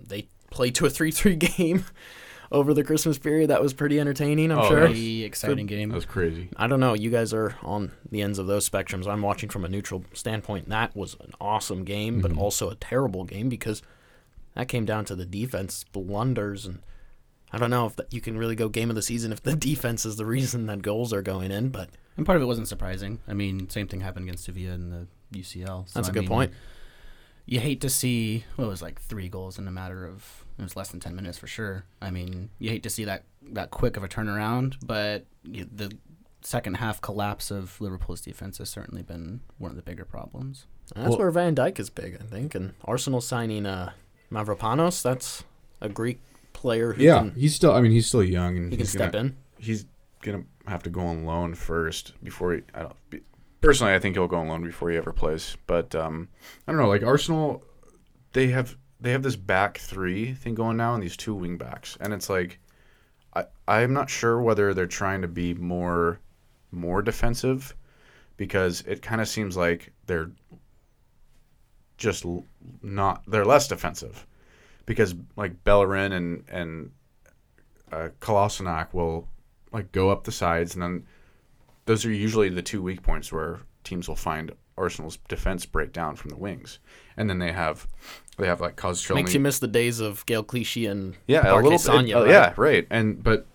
they 0.08 0.28
played 0.52 0.76
to 0.76 0.86
a 0.86 0.90
3-3 0.90 1.38
game 1.58 1.86
over 2.52 2.74
the 2.74 2.84
Christmas 2.84 3.18
period. 3.20 3.50
That 3.50 3.62
was 3.62 3.74
pretty 3.74 4.00
entertaining, 4.00 4.52
I'm 4.52 4.60
Oh, 4.60 4.68
sure. 4.68 4.80
Pretty 4.86 5.24
exciting 5.24 5.68
game. 5.68 5.90
That 5.90 5.96
was 5.96 6.06
crazy. 6.06 6.50
I 6.58 6.68
don't 6.68 6.80
know. 6.80 6.94
You 6.96 7.10
guys 7.12 7.34
are 7.34 7.56
on 7.62 7.92
the 8.10 8.22
ends 8.22 8.40
of 8.40 8.48
those 8.48 8.68
spectrums. 8.68 9.08
I'm 9.08 9.22
watching 9.22 9.50
from 9.50 9.64
a 9.66 9.70
neutral 9.70 10.04
standpoint. 10.14 10.70
That 10.70 10.96
was 10.96 11.16
an 11.22 11.34
awesome 11.40 11.84
game, 11.84 12.22
but 12.22 12.36
also 12.36 12.70
a 12.70 12.76
terrible 12.76 13.24
game 13.24 13.50
because 13.50 13.82
that 14.56 14.68
came 14.68 14.86
down 14.86 15.06
to 15.06 15.16
the 15.16 15.26
defense 15.26 15.84
blunders, 15.84 16.66
and 16.66 16.80
I 17.54 17.60
don't 17.60 17.70
know 17.70 17.86
if 17.86 17.96
that, 17.98 18.12
you 18.12 18.20
can 18.22 18.38
really 18.38 18.56
go 18.56 18.68
game 18.68 18.90
of 18.90 18.96
the 18.96 19.02
season 19.04 19.32
if 19.32 19.44
the 19.44 19.56
defense 19.70 20.06
is 20.06 20.16
the 20.18 20.26
reason 20.26 20.66
that 20.66 20.82
goals 20.82 21.14
are 21.14 21.22
going 21.22 21.52
in. 21.52 21.70
But 21.70 21.90
And 22.18 22.26
part 22.26 22.36
of 22.38 22.42
it 22.42 22.48
wasn't 22.48 22.68
surprising. 22.68 23.20
I 23.28 23.34
mean, 23.34 23.70
same 23.70 23.88
thing 23.88 24.02
happened 24.02 24.26
against 24.26 24.46
Sevilla 24.46 24.74
in 24.74 24.90
the 24.90 25.08
UCL. 25.40 25.88
So, 25.88 26.00
that's 26.00 26.08
a 26.08 26.12
I 26.12 26.14
good 26.16 26.22
mean, 26.22 26.30
point. 26.30 26.54
You 27.50 27.60
hate 27.60 27.82
to 27.82 27.90
see 27.90 28.44
what 28.58 28.68
was 28.68 28.82
like 28.82 29.02
three 29.02 29.28
goals 29.28 29.58
in 29.58 29.68
a 29.68 29.72
matter 29.72 30.06
of 30.06 30.46
it 30.60 30.62
was 30.62 30.76
less 30.76 30.90
than 30.90 31.00
ten 31.00 31.16
minutes 31.16 31.38
for 31.38 31.48
sure. 31.48 31.84
I 32.02 32.12
mean, 32.12 32.50
you 32.60 32.70
hate 32.70 32.84
to 32.84 32.90
see 32.90 33.06
that 33.06 33.24
that 33.52 33.72
quick 33.72 33.98
of 33.98 34.04
a 34.04 34.08
turnaround, 34.08 34.76
but 34.86 35.26
you, 35.44 35.68
the 35.74 35.92
second 36.42 36.76
half 36.76 37.02
collapse 37.02 37.50
of 37.50 37.80
Liverpool's 37.82 38.22
defense 38.22 38.60
has 38.60 38.70
certainly 38.70 39.02
been 39.02 39.42
one 39.58 39.72
of 39.72 39.78
the 39.78 39.82
bigger 39.84 40.06
problems. 40.06 40.68
That's 40.96 41.10
Well- 41.10 41.18
where 41.20 41.32
Van 41.32 41.56
Dijk 41.56 41.80
is 41.80 41.90
big, 41.90 42.16
I 42.22 42.24
think, 42.24 42.54
and 42.56 42.74
Arsenal 42.86 43.20
signing 43.22 43.66
uh, 43.66 43.94
Mavropanos, 44.32 45.02
that's 45.02 45.44
a 45.82 45.90
Greek 45.90 46.20
player 46.54 46.94
who 46.94 47.02
Yeah, 47.04 47.20
can, 47.20 47.32
he's 47.32 47.56
still. 47.56 47.72
I 47.72 47.82
mean, 47.82 47.92
he's 47.92 48.06
still 48.08 48.24
young, 48.24 48.58
and 48.58 48.66
he 48.72 48.78
can 48.78 48.80
he's 48.80 48.92
step 48.92 49.14
gonna, 49.14 49.26
in. 49.30 49.38
He's 49.58 49.86
gonna 50.22 50.44
have 50.68 50.84
to 50.84 50.90
go 50.92 51.02
on 51.02 51.26
loan 51.26 51.56
first 51.56 52.14
before 52.24 52.54
he. 52.54 52.62
I 52.76 52.84
don't. 52.84 52.96
Personally, 53.62 53.94
I 53.94 54.00
think 54.00 54.16
he'll 54.16 54.28
go 54.28 54.38
on 54.38 54.48
loan 54.48 54.64
before 54.64 54.90
he 54.90 54.98
ever 54.98 55.12
plays. 55.12 55.58
But 55.68 55.94
um, 55.94 56.30
I 56.68 56.72
don't 56.72 56.80
know. 56.80 56.88
Like 56.88 57.04
Arsenal, 57.04 57.64
they 58.34 58.48
have 58.48 58.78
they 59.00 59.12
have 59.12 59.24
this 59.24 59.36
back 59.36 59.78
three 59.78 60.34
thing 60.34 60.56
going 60.56 60.78
now, 60.78 60.94
and 60.94 61.04
these 61.04 61.18
two 61.18 61.36
wing 61.36 61.58
backs, 61.58 61.98
and 62.00 62.14
it's 62.14 62.30
like, 62.30 62.60
I 63.36 63.46
I'm 63.68 63.94
not 63.94 64.10
sure 64.10 64.42
whether 64.42 64.74
they're 64.74 64.88
trying 64.88 65.22
to 65.22 65.28
be 65.28 65.54
more 65.54 66.20
more 66.72 67.02
defensive, 67.02 67.76
because 68.38 68.82
it 68.82 69.02
kind 69.02 69.22
of 69.22 69.28
seems 69.28 69.58
like 69.58 69.92
they're 70.06 70.32
just 71.98 72.26
not 72.82 73.24
they're 73.28 73.46
less 73.46 73.68
defensive, 73.68 74.26
because 74.86 75.16
like 75.36 75.64
Bellerin 75.64 76.14
and 76.14 76.44
and 76.50 76.92
uh, 77.92 78.10
Kolasinac 78.22 78.94
will 78.94 79.28
like 79.74 79.92
go 79.92 80.10
up 80.10 80.24
the 80.24 80.32
sides, 80.32 80.76
and 80.76 80.84
then 80.84 81.06
those 81.90 82.06
are 82.06 82.12
usually 82.12 82.50
the 82.50 82.62
two 82.62 82.84
weak 82.84 83.02
points 83.02 83.32
where 83.32 83.62
teams 83.84 84.08
will 84.08 84.16
find 84.16 84.52
Arsenal's 84.78 85.18
defense 85.28 85.66
break 85.66 85.92
down 85.92 86.16
from 86.16 86.30
the 86.30 86.38
wings, 86.38 86.78
and 87.18 87.28
then 87.28 87.40
they 87.40 87.52
have 87.52 87.88
they 88.38 88.46
have 88.46 88.62
like. 88.62 88.80
Makes 89.10 89.34
you 89.34 89.40
miss 89.40 89.58
the 89.58 89.68
days 89.68 90.00
of 90.00 90.24
Gael 90.28 90.44
Clichy 90.44 90.86
and 90.86 91.18
yeah, 91.26 91.52
a 91.52 91.56
little 91.56 91.80
Sagna, 91.80 92.06
bit. 92.06 92.14
oh, 92.16 92.22
right? 92.26 92.30
Yeah, 92.30 92.54
right. 92.58 92.88
And 92.92 93.24
but 93.24 93.48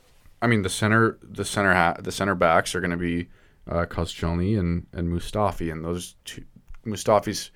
I 0.42 0.48
mean 0.48 0.62
the 0.62 0.68
center 0.68 1.16
the 1.22 1.44
center 1.44 1.74
ha- 1.74 1.94
the 2.00 2.10
center 2.10 2.34
backs 2.34 2.74
are 2.74 2.80
going 2.80 2.90
to 2.90 2.96
be 2.96 3.28
uh, 3.70 3.86
Koscielny 3.86 4.58
and 4.58 4.88
and 4.92 5.08
Mustafi, 5.12 5.70
and 5.70 5.84
those 5.84 6.16
two 6.24 6.42
Mustafi's 6.84 7.52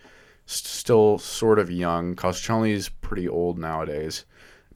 s- 0.46 0.62
still 0.64 1.18
sort 1.18 1.58
of 1.58 1.72
young. 1.72 2.14
Koscielny's 2.14 2.88
pretty 2.88 3.28
old 3.28 3.58
nowadays, 3.58 4.26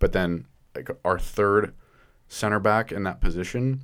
but 0.00 0.10
then 0.12 0.46
like 0.74 0.90
our 1.04 1.20
third 1.20 1.74
center 2.26 2.58
back 2.58 2.90
in 2.90 3.04
that 3.04 3.20
position 3.20 3.82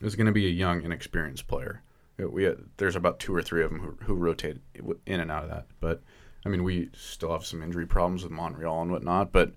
is 0.00 0.16
going 0.16 0.26
to 0.26 0.32
be 0.32 0.46
a 0.46 0.50
young, 0.50 0.82
inexperienced 0.82 1.46
player. 1.46 1.82
Uh, 2.22 2.28
We 2.28 2.52
there's 2.76 2.96
about 2.96 3.18
two 3.20 3.34
or 3.34 3.42
three 3.42 3.62
of 3.64 3.70
them 3.70 3.80
who, 3.80 3.96
who 4.04 4.14
rotate 4.14 4.58
in 5.06 5.20
and 5.20 5.30
out 5.30 5.44
of 5.44 5.50
that. 5.50 5.66
But 5.80 6.02
I 6.44 6.48
mean, 6.48 6.62
we 6.64 6.90
still 6.94 7.32
have 7.32 7.44
some 7.46 7.62
injury 7.62 7.86
problems 7.86 8.22
with 8.22 8.32
Monreal 8.32 8.82
and 8.82 8.90
whatnot. 8.90 9.32
But 9.32 9.52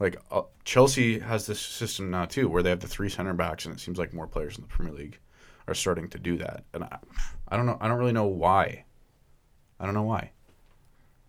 like 0.00 0.16
uh, 0.30 0.42
Chelsea 0.64 1.18
has 1.20 1.46
this 1.46 1.60
system 1.60 2.10
now 2.10 2.24
too, 2.24 2.48
where 2.48 2.62
they 2.62 2.70
have 2.70 2.80
the 2.80 2.88
three 2.88 3.08
center 3.08 3.34
backs, 3.34 3.64
and 3.64 3.74
it 3.74 3.80
seems 3.80 3.98
like 3.98 4.12
more 4.12 4.26
players 4.26 4.56
in 4.56 4.62
the 4.62 4.68
Premier 4.68 4.92
League 4.94 5.18
are 5.68 5.74
starting 5.74 6.08
to 6.10 6.18
do 6.18 6.36
that. 6.38 6.64
And 6.74 6.84
I, 6.84 6.98
I 7.48 7.56
don't 7.56 7.66
know. 7.66 7.78
I 7.80 7.88
don't 7.88 7.98
really 7.98 8.12
know 8.12 8.26
why. 8.26 8.84
I 9.80 9.84
don't 9.86 9.94
know 9.94 10.02
why. 10.02 10.30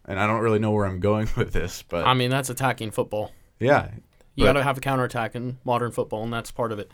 And 0.06 0.20
I 0.20 0.28
don't 0.28 0.42
really 0.42 0.60
know 0.60 0.72
where 0.72 0.86
I'm 0.86 1.00
going 1.00 1.28
with 1.38 1.52
this, 1.54 1.84
but 1.84 2.06
I 2.06 2.14
mean, 2.14 2.30
that's 2.30 2.50
attacking 2.50 2.92
football. 2.92 3.32
yeah, 3.60 3.90
You 4.36 4.44
got 4.46 4.54
to 4.54 4.64
have 4.64 4.78
a 4.78 4.82
counterattack 4.82 5.36
in 5.36 5.58
modern 5.64 5.92
football, 5.92 6.24
and 6.24 6.32
that's 6.34 6.52
part 6.52 6.72
of 6.72 6.80
it. 6.80 6.92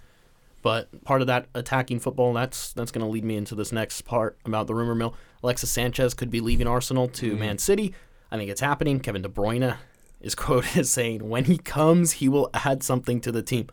But 0.61 1.03
part 1.03 1.21
of 1.21 1.27
that 1.27 1.47
attacking 1.55 1.99
football, 1.99 2.33
that's 2.33 2.73
that's 2.73 2.91
going 2.91 3.05
to 3.05 3.11
lead 3.11 3.25
me 3.25 3.35
into 3.35 3.55
this 3.55 3.71
next 3.71 4.01
part 4.01 4.37
about 4.45 4.67
the 4.67 4.75
rumor 4.75 4.95
mill. 4.95 5.15
Alexis 5.43 5.71
Sanchez 5.71 6.13
could 6.13 6.29
be 6.29 6.39
leaving 6.39 6.67
Arsenal 6.67 7.07
to 7.09 7.31
mm-hmm. 7.31 7.39
Man 7.39 7.57
City. 7.57 7.95
I 8.31 8.37
think 8.37 8.49
it's 8.49 8.61
happening. 8.61 8.99
Kevin 8.99 9.23
De 9.23 9.29
Bruyne 9.29 9.75
is 10.19 10.35
quoted 10.35 10.77
as 10.77 10.91
saying, 10.91 11.27
"When 11.27 11.45
he 11.45 11.57
comes, 11.57 12.13
he 12.13 12.29
will 12.29 12.49
add 12.53 12.83
something 12.83 13.19
to 13.21 13.31
the 13.31 13.41
team." 13.41 13.67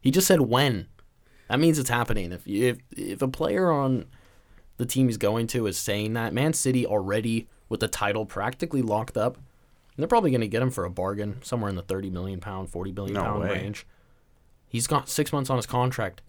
He 0.00 0.10
just 0.10 0.26
said 0.26 0.42
when. 0.42 0.86
That 1.48 1.60
means 1.60 1.78
it's 1.78 1.90
happening. 1.90 2.32
If 2.32 2.46
if 2.46 2.78
if 2.96 3.22
a 3.22 3.28
player 3.28 3.70
on 3.70 4.06
the 4.76 4.86
team 4.86 5.08
he's 5.08 5.16
going 5.16 5.48
to 5.48 5.66
is 5.66 5.76
saying 5.76 6.12
that, 6.12 6.32
Man 6.32 6.52
City 6.52 6.86
already 6.86 7.48
with 7.68 7.80
the 7.80 7.88
title 7.88 8.26
practically 8.26 8.82
locked 8.82 9.16
up, 9.16 9.38
they're 9.96 10.06
probably 10.06 10.30
going 10.30 10.40
to 10.42 10.48
get 10.48 10.62
him 10.62 10.70
for 10.70 10.84
a 10.84 10.90
bargain, 10.90 11.42
somewhere 11.42 11.68
in 11.68 11.74
the 11.74 11.82
thirty 11.82 12.10
million 12.10 12.38
pound, 12.38 12.70
forty 12.70 12.92
billion 12.92 13.14
No 13.14 13.22
pound 13.22 13.40
way. 13.40 13.48
range. 13.50 13.86
He's 14.68 14.86
got 14.86 15.08
six 15.08 15.32
months 15.32 15.50
on 15.50 15.56
his 15.56 15.66
contract. 15.66 16.20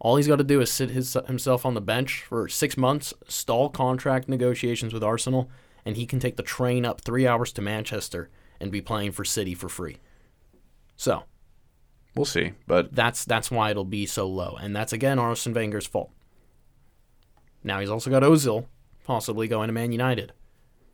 All 0.00 0.16
he's 0.16 0.26
got 0.26 0.36
to 0.36 0.44
do 0.44 0.60
is 0.62 0.72
sit 0.72 0.90
his, 0.90 1.12
himself 1.26 1.66
on 1.66 1.74
the 1.74 1.80
bench 1.80 2.24
for 2.26 2.48
six 2.48 2.76
months, 2.76 3.12
stall 3.28 3.68
contract 3.68 4.28
negotiations 4.28 4.94
with 4.94 5.04
Arsenal, 5.04 5.50
and 5.84 5.96
he 5.96 6.06
can 6.06 6.18
take 6.18 6.36
the 6.36 6.42
train 6.42 6.86
up 6.86 7.02
three 7.02 7.26
hours 7.26 7.52
to 7.52 7.62
Manchester 7.62 8.30
and 8.58 8.72
be 8.72 8.80
playing 8.80 9.12
for 9.12 9.24
City 9.24 9.54
for 9.54 9.68
free. 9.68 9.98
So 10.96 11.24
we'll 12.14 12.24
see. 12.24 12.52
But 12.66 12.94
that's 12.94 13.24
that's 13.24 13.50
why 13.50 13.70
it'll 13.70 13.84
be 13.84 14.06
so 14.06 14.26
low, 14.26 14.56
and 14.60 14.74
that's 14.74 14.92
again 14.92 15.18
Arsene 15.18 15.54
Wenger's 15.54 15.86
fault. 15.86 16.10
Now 17.62 17.80
he's 17.80 17.90
also 17.90 18.10
got 18.10 18.22
Ozil 18.22 18.66
possibly 19.04 19.48
going 19.48 19.68
to 19.68 19.72
Man 19.72 19.92
United, 19.92 20.32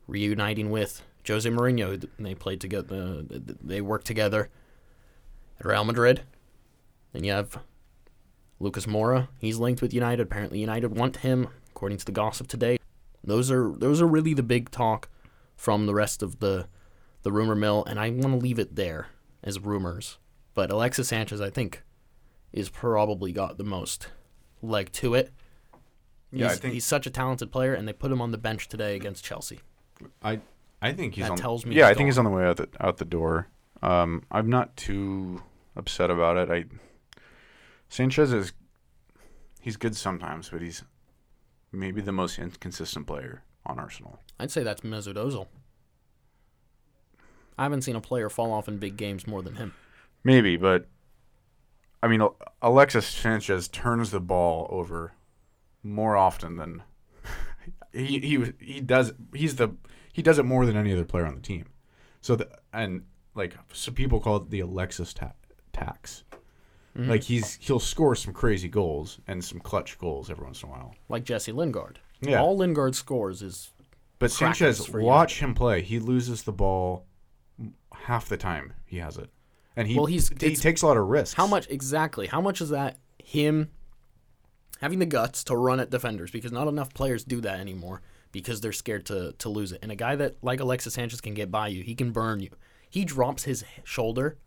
reuniting 0.07 0.69
with 0.69 1.01
Jose 1.25 1.49
Mourinho. 1.49 2.05
They 2.19 2.35
played 2.35 2.59
together. 2.59 3.23
Uh, 3.29 3.39
they 3.61 3.79
worked 3.79 4.07
together 4.07 4.49
at 5.59 5.65
Real 5.65 5.85
Madrid. 5.85 6.23
and 7.13 7.25
you 7.25 7.31
have 7.31 7.57
Lucas 8.59 8.85
Moura. 8.85 9.27
He's 9.39 9.57
linked 9.57 9.81
with 9.81 9.93
United. 9.93 10.21
Apparently, 10.23 10.59
United 10.59 10.95
want 10.97 11.17
him, 11.17 11.47
according 11.69 11.97
to 11.99 12.05
the 12.05 12.11
gossip 12.11 12.47
today. 12.47 12.77
Those 13.23 13.51
are 13.51 13.71
those 13.77 14.01
are 14.01 14.07
really 14.07 14.33
the 14.33 14.43
big 14.43 14.71
talk 14.71 15.09
from 15.55 15.85
the 15.85 15.93
rest 15.93 16.23
of 16.23 16.39
the 16.39 16.67
the 17.23 17.31
rumor 17.31 17.55
mill, 17.55 17.83
and 17.85 17.99
I 17.99 18.09
want 18.09 18.23
to 18.23 18.35
leave 18.37 18.59
it 18.59 18.75
there 18.75 19.07
as 19.43 19.59
rumors. 19.59 20.17
But 20.53 20.71
Alexis 20.71 21.09
Sanchez, 21.09 21.41
I 21.41 21.49
think, 21.49 21.83
is 22.53 22.69
probably 22.69 23.31
got 23.31 23.57
the 23.57 23.63
most 23.63 24.07
leg 24.61 24.91
to 24.93 25.13
it. 25.13 25.31
Yeah, 26.31 26.47
I 26.47 26.49
he's, 26.49 26.59
think- 26.59 26.73
he's 26.73 26.85
such 26.85 27.05
a 27.05 27.09
talented 27.09 27.51
player, 27.51 27.73
and 27.73 27.87
they 27.87 27.93
put 27.93 28.11
him 28.11 28.21
on 28.21 28.31
the 28.31 28.37
bench 28.37 28.67
today 28.67 28.95
against 28.95 29.23
Chelsea. 29.23 29.59
I 30.23 30.39
I 30.81 30.93
think 30.93 31.15
he's 31.15 31.25
That 31.25 31.31
on. 31.31 31.37
tells 31.37 31.65
me 31.65 31.75
yeah, 31.75 31.85
he's 31.87 31.91
I 31.91 31.93
think 31.95 32.07
he's 32.07 32.17
on 32.17 32.25
the 32.25 32.31
way 32.31 32.43
out 32.45 32.57
the 32.57 32.69
out 32.79 32.97
the 32.97 33.05
door. 33.05 33.47
Um, 33.81 34.23
I'm 34.31 34.49
not 34.49 34.75
too 34.77 35.41
upset 35.75 36.09
about 36.09 36.37
it. 36.37 36.49
I 36.49 36.65
Sanchez 37.89 38.33
is 38.33 38.53
he's 39.61 39.77
good 39.77 39.95
sometimes, 39.95 40.49
but 40.49 40.61
he's 40.61 40.83
maybe 41.71 42.01
the 42.01 42.11
most 42.11 42.39
inconsistent 42.39 43.07
player 43.07 43.43
on 43.65 43.79
Arsenal. 43.79 44.19
I'd 44.39 44.51
say 44.51 44.63
that's 44.63 44.81
Mesut 44.81 45.15
Ozil. 45.15 45.47
I 47.57 47.63
haven't 47.63 47.81
seen 47.81 47.95
a 47.95 48.01
player 48.01 48.29
fall 48.29 48.53
off 48.53 48.67
in 48.67 48.77
big 48.77 48.97
games 48.97 49.25
more 49.25 49.41
than 49.41 49.55
him. 49.55 49.73
Maybe, 50.23 50.57
but 50.57 50.87
I 52.03 52.07
mean, 52.07 52.25
Alexis 52.61 53.07
Sanchez 53.07 53.67
turns 53.67 54.11
the 54.11 54.19
ball 54.19 54.67
over 54.69 55.13
more 55.83 56.15
often 56.15 56.57
than 56.57 56.83
he 57.93 58.19
he 58.19 58.53
he 58.59 58.81
does 58.81 59.13
he's 59.33 59.55
the 59.55 59.69
he 60.13 60.21
does 60.21 60.37
it 60.39 60.43
more 60.43 60.65
than 60.65 60.77
any 60.77 60.93
other 60.93 61.05
player 61.05 61.25
on 61.25 61.35
the 61.35 61.41
team. 61.41 61.65
So 62.21 62.35
the 62.35 62.49
and 62.73 63.03
like 63.35 63.55
so 63.73 63.91
people 63.91 64.19
call 64.19 64.37
it 64.37 64.49
the 64.49 64.59
Alexis 64.59 65.13
ta- 65.13 65.33
tax. 65.73 66.23
Mm-hmm. 66.97 67.09
Like 67.11 67.23
he's 67.23 67.55
he'll 67.61 67.79
score 67.79 68.15
some 68.15 68.33
crazy 68.33 68.67
goals 68.67 69.19
and 69.27 69.43
some 69.43 69.59
clutch 69.59 69.97
goals 69.99 70.29
every 70.31 70.45
once 70.45 70.63
in 70.63 70.69
a 70.69 70.71
while. 70.71 70.95
Like 71.09 71.23
Jesse 71.23 71.51
Lingard. 71.51 71.99
Yeah. 72.21 72.41
All 72.41 72.57
Lingard 72.57 72.95
scores 72.95 73.41
is 73.43 73.71
But 74.19 74.31
Sanchez, 74.31 74.89
watch 74.89 75.39
him 75.39 75.53
play. 75.53 75.83
He 75.83 75.99
loses 75.99 76.41
the 76.43 76.51
ball 76.51 77.05
half 77.93 78.27
the 78.29 78.37
time 78.37 78.73
he 78.85 78.97
has 78.97 79.17
it, 79.17 79.29
and 79.75 79.87
he 79.87 79.95
Well, 79.95 80.05
he's- 80.07 80.29
he 80.39 80.55
takes 80.55 80.81
a 80.81 80.87
lot 80.87 80.97
of 80.97 81.05
risks. 81.07 81.33
how 81.35 81.45
much 81.45 81.67
exactly? 81.69 82.25
How 82.27 82.41
much 82.41 82.61
is 82.61 82.69
that 82.69 82.97
him 83.23 83.69
having 84.81 84.99
the 84.99 85.05
guts 85.05 85.43
to 85.45 85.55
run 85.55 85.79
at 85.79 85.89
defenders? 85.91 86.31
Because 86.31 86.51
not 86.51 86.67
enough 86.67 86.93
players 86.95 87.23
do 87.23 87.41
that 87.41 87.59
anymore 87.59 88.01
because 88.31 88.59
they're 88.61 88.71
scared 88.73 89.05
to 89.07 89.33
to 89.33 89.49
lose 89.49 89.71
it. 89.71 89.79
And 89.83 89.91
a 89.91 89.95
guy 89.95 90.15
that 90.15 90.37
like 90.41 90.59
Alexis 90.59 90.95
Sanchez 90.95 91.21
can 91.21 91.35
get 91.35 91.51
by 91.51 91.67
you, 91.67 91.83
he 91.83 91.93
can 91.93 92.11
burn 92.11 92.39
you. 92.39 92.49
He 92.89 93.05
drops 93.05 93.43
his 93.43 93.63
shoulder, 93.83 94.37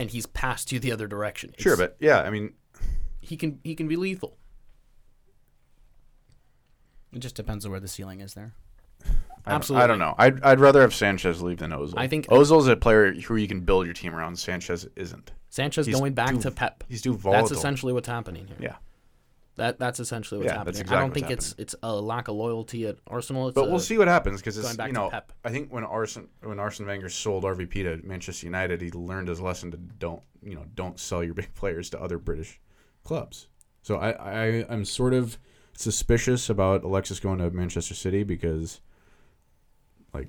and 0.00 0.10
he's 0.10 0.26
passed 0.26 0.72
you 0.72 0.78
the 0.80 0.90
other 0.92 1.06
direction. 1.06 1.52
sure, 1.58 1.76
but 1.76 1.96
yeah, 2.00 2.20
I 2.22 2.30
mean, 2.30 2.54
he 3.20 3.36
can 3.36 3.60
he 3.62 3.74
can 3.74 3.86
be 3.86 3.96
lethal. 3.96 4.36
It 7.12 7.18
just 7.18 7.34
depends 7.34 7.64
on 7.64 7.70
where 7.70 7.80
the 7.80 7.88
ceiling 7.88 8.20
is 8.20 8.34
there. 8.34 8.54
I 9.04 9.08
don't- 9.08 9.54
Absolutely. 9.56 9.84
I 9.84 9.86
don't 9.86 9.98
know. 9.98 10.14
I'd 10.18 10.42
I'd 10.42 10.60
rather 10.60 10.80
have 10.82 10.94
Sanchez 10.94 11.42
leave 11.42 11.58
than 11.58 11.70
Ozil. 11.72 11.94
I 11.96 12.06
think- 12.08 12.26
Ozil's 12.28 12.68
a 12.68 12.76
player 12.76 13.12
who 13.12 13.36
you 13.36 13.48
can 13.48 13.60
build 13.60 13.86
your 13.86 13.94
team 13.94 14.14
around. 14.14 14.38
Sanchez 14.38 14.86
isn't. 14.96 15.32
Sanchez 15.48 15.86
He's 15.86 15.96
going 15.96 16.12
back 16.14 16.30
too- 16.30 16.40
to 16.42 16.50
Pep. 16.50 16.84
He's 16.88 17.02
too 17.02 17.14
volatile. 17.16 17.48
That's 17.48 17.58
essentially 17.58 17.92
what's 17.92 18.08
happening 18.08 18.46
here. 18.46 18.56
Yeah. 18.60 18.76
That 19.60 19.78
that's 19.78 20.00
essentially 20.00 20.38
what's 20.38 20.48
Yeah, 20.52 20.56
happening. 20.58 20.74
that's 20.76 20.88
here. 20.90 20.98
I 20.98 21.00
don't 21.02 21.12
think 21.12 21.28
it's 21.30 21.54
it's 21.58 21.74
a 21.82 21.94
lack 21.94 22.28
of 22.28 22.34
loyalty 22.34 22.86
at 22.86 22.96
Arsenal. 23.06 23.48
It's 23.48 23.54
But 23.54 23.66
a- 23.66 23.70
we'll 23.70 23.78
see 23.78 23.98
what 23.98 24.08
happens 24.08 24.40
because 24.40 24.56
going 24.56 24.66
it's 24.68 24.76
back 24.78 24.88
you 24.88 24.94
to 24.94 25.00
know 25.00 25.10
Pep. 25.10 25.32
I 25.44 25.50
think 25.50 25.70
when 25.70 25.84
Arsene 25.84 26.28
when 26.42 26.58
Arsene 26.58 26.86
Wenger 26.86 27.10
sold 27.10 27.44
RVP 27.44 27.82
to 27.82 28.00
Manchester 28.06 28.46
United, 28.46 28.80
he 28.80 28.90
learned 28.90 29.28
his 29.28 29.38
lesson 29.40 29.70
to 29.72 29.76
don't 29.76 30.22
you 30.42 30.54
know 30.54 30.64
don't 30.74 30.98
sell 30.98 31.22
your 31.22 31.34
big 31.40 31.52
players 31.54 31.90
to 31.90 32.00
other 32.00 32.16
British 32.18 32.58
clubs. 33.04 33.48
So 33.82 33.96
I, 33.96 34.10
I 34.12 34.66
I'm 34.70 34.86
sort 34.86 35.12
of 35.12 35.38
suspicious 35.74 36.48
about 36.48 36.82
Alexis 36.82 37.20
going 37.20 37.38
to 37.38 37.50
Manchester 37.50 37.94
City 37.94 38.22
because, 38.24 38.80
like, 40.14 40.28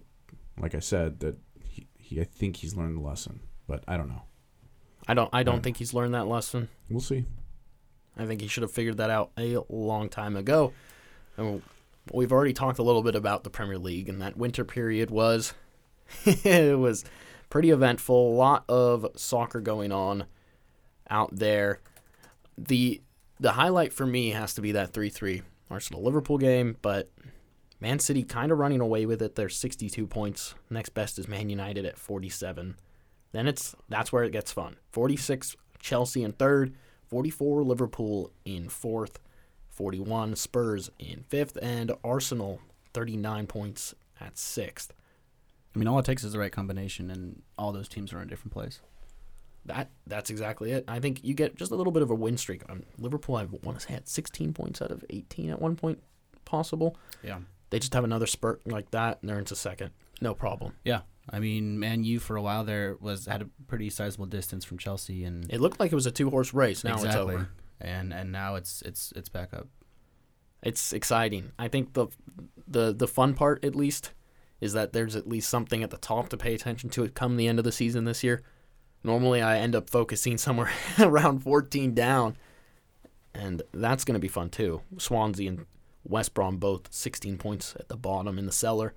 like 0.59 0.75
I 0.75 0.79
said, 0.79 1.19
that 1.21 1.37
he, 1.63 1.87
he 1.97 2.19
I 2.19 2.25
think 2.25 2.57
he's 2.57 2.75
learned 2.75 2.97
the 2.97 3.01
lesson, 3.01 3.39
but 3.67 3.83
I 3.87 3.95
don't 3.97 4.09
know. 4.09 4.23
I 5.07 5.13
don't 5.13 5.29
I 5.33 5.43
don't 5.43 5.61
think 5.63 5.77
he's 5.77 5.93
learned 5.93 6.13
that 6.15 6.27
lesson. 6.27 6.67
We'll 6.89 6.99
see. 7.01 7.25
I 8.21 8.27
think 8.27 8.41
he 8.41 8.47
should 8.47 8.63
have 8.63 8.71
figured 8.71 8.97
that 8.97 9.09
out 9.09 9.31
a 9.37 9.59
long 9.69 10.09
time 10.09 10.35
ago. 10.35 10.73
And 11.37 11.61
we've 12.11 12.31
already 12.31 12.53
talked 12.53 12.79
a 12.79 12.83
little 12.83 13.03
bit 13.03 13.15
about 13.15 13.43
the 13.43 13.49
Premier 13.49 13.77
League, 13.77 14.09
and 14.09 14.21
that 14.21 14.37
winter 14.37 14.63
period 14.63 15.09
was 15.09 15.53
it 16.25 16.77
was 16.77 17.05
pretty 17.49 17.69
eventful. 17.69 18.33
A 18.33 18.35
lot 18.35 18.65
of 18.67 19.07
soccer 19.15 19.61
going 19.61 19.91
on 19.91 20.25
out 21.09 21.35
there. 21.35 21.79
The 22.57 23.01
the 23.39 23.53
highlight 23.53 23.91
for 23.91 24.05
me 24.05 24.29
has 24.29 24.53
to 24.53 24.61
be 24.61 24.71
that 24.73 24.93
3-3 24.93 25.41
Arsenal 25.71 26.03
Liverpool 26.03 26.37
game, 26.37 26.77
but 26.83 27.09
Man 27.79 27.97
City 27.97 28.21
kind 28.21 28.51
of 28.51 28.59
running 28.59 28.81
away 28.81 29.07
with 29.07 29.19
it. 29.21 29.35
They're 29.35 29.49
62 29.49 30.05
points. 30.05 30.53
Next 30.69 30.89
best 30.89 31.17
is 31.17 31.27
Man 31.27 31.49
United 31.49 31.85
at 31.85 31.97
47. 31.97 32.75
Then 33.31 33.47
it's 33.47 33.75
that's 33.89 34.11
where 34.11 34.23
it 34.23 34.31
gets 34.31 34.51
fun. 34.51 34.77
46 34.91 35.55
Chelsea 35.79 36.23
in 36.23 36.33
third, 36.33 36.75
44 37.11 37.63
Liverpool 37.63 38.31
in 38.45 38.69
fourth, 38.69 39.19
41 39.67 40.37
Spurs 40.37 40.89
in 40.97 41.25
fifth, 41.27 41.57
and 41.61 41.91
Arsenal 42.05 42.61
39 42.93 43.47
points 43.47 43.93
at 44.21 44.37
sixth. 44.37 44.93
I 45.75 45.79
mean, 45.79 45.89
all 45.89 45.99
it 45.99 46.05
takes 46.05 46.23
is 46.23 46.31
the 46.31 46.39
right 46.39 46.51
combination, 46.53 47.11
and 47.11 47.41
all 47.57 47.73
those 47.73 47.89
teams 47.89 48.13
are 48.13 48.17
in 48.17 48.23
a 48.23 48.27
different 48.27 48.53
place. 48.53 48.79
That 49.65 49.89
that's 50.07 50.29
exactly 50.29 50.71
it. 50.71 50.85
I 50.87 51.01
think 51.01 51.19
you 51.21 51.33
get 51.33 51.57
just 51.57 51.71
a 51.71 51.75
little 51.75 51.91
bit 51.91 52.01
of 52.01 52.09
a 52.09 52.15
win 52.15 52.37
streak. 52.37 52.63
Um, 52.69 52.83
Liverpool, 52.97 53.35
I 53.35 53.43
want 53.43 53.77
to 53.77 53.85
say, 53.85 53.93
had 53.93 54.07
16 54.07 54.53
points 54.53 54.81
out 54.81 54.89
of 54.89 55.03
18 55.09 55.49
at 55.49 55.61
one 55.61 55.75
point 55.75 56.01
possible. 56.45 56.95
Yeah. 57.21 57.39
They 57.71 57.79
just 57.79 57.93
have 57.93 58.05
another 58.05 58.25
spurt 58.25 58.65
like 58.65 58.89
that, 58.91 59.19
and 59.21 59.29
they're 59.29 59.37
into 59.37 59.55
second. 59.57 59.91
No 60.21 60.33
problem. 60.33 60.73
Yeah. 60.85 61.01
I 61.29 61.39
mean, 61.39 61.79
Man 61.79 62.03
U 62.03 62.19
for 62.19 62.35
a 62.35 62.41
while 62.41 62.63
there 62.63 62.97
was 62.99 63.25
had 63.25 63.41
a 63.41 63.49
pretty 63.67 63.89
sizable 63.89 64.25
distance 64.25 64.65
from 64.65 64.77
Chelsea, 64.77 65.23
and 65.23 65.51
It 65.51 65.61
looked 65.61 65.79
like 65.79 65.91
it 65.91 65.95
was 65.95 66.05
a 66.05 66.11
two 66.11 66.29
horse 66.29 66.53
race. 66.53 66.83
Now 66.83 67.01
it's 67.03 67.15
over. 67.15 67.49
and 67.79 68.13
and 68.13 68.31
now 68.31 68.55
it's 68.55 68.81
it's 68.83 69.13
it's 69.15 69.29
back 69.29 69.53
up. 69.53 69.67
It's 70.63 70.93
exciting. 70.93 71.51
I 71.57 71.67
think 71.67 71.93
the 71.93 72.07
the 72.67 72.93
the 72.93 73.07
fun 73.07 73.33
part, 73.33 73.63
at 73.63 73.75
least, 73.75 74.11
is 74.59 74.73
that 74.73 74.93
there's 74.93 75.15
at 75.15 75.27
least 75.27 75.49
something 75.49 75.83
at 75.83 75.89
the 75.89 75.97
top 75.97 76.29
to 76.29 76.37
pay 76.37 76.53
attention 76.53 76.89
to 76.91 77.07
come 77.09 77.37
the 77.37 77.47
end 77.47 77.59
of 77.59 77.65
the 77.65 77.71
season 77.71 78.05
this 78.05 78.23
year. 78.23 78.41
Normally, 79.03 79.41
I 79.41 79.57
end 79.57 79.75
up 79.75 79.89
focusing 79.89 80.37
somewhere 80.39 80.71
around 80.99 81.39
14 81.39 81.93
down, 81.93 82.35
and 83.33 83.61
that's 83.73 84.03
going 84.03 84.13
to 84.15 84.19
be 84.19 84.27
fun 84.27 84.49
too. 84.49 84.81
Swansea 84.97 85.49
and 85.49 85.65
West 86.03 86.33
Brom 86.33 86.57
both 86.57 86.91
16 86.93 87.37
points 87.37 87.75
at 87.79 87.89
the 87.89 87.97
bottom 87.97 88.37
in 88.37 88.45
the 88.45 88.51
cellar. 88.51 88.93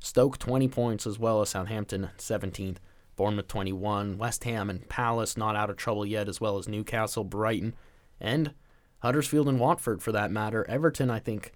Stoke 0.00 0.38
20 0.38 0.66
points 0.68 1.06
as 1.06 1.18
well 1.18 1.40
as 1.40 1.50
Southampton 1.50 2.10
17th. 2.18 2.78
Bournemouth 3.20 3.48
21. 3.48 4.16
West 4.16 4.44
Ham 4.44 4.70
and 4.70 4.88
Palace 4.88 5.36
not 5.36 5.54
out 5.54 5.68
of 5.68 5.76
trouble 5.76 6.06
yet, 6.06 6.26
as 6.26 6.40
well 6.40 6.56
as 6.56 6.66
Newcastle, 6.66 7.22
Brighton, 7.22 7.74
and 8.18 8.54
Huddersfield 9.00 9.46
and 9.46 9.60
Watford 9.60 10.02
for 10.02 10.10
that 10.12 10.30
matter. 10.30 10.64
Everton, 10.70 11.10
I 11.10 11.18
think, 11.18 11.52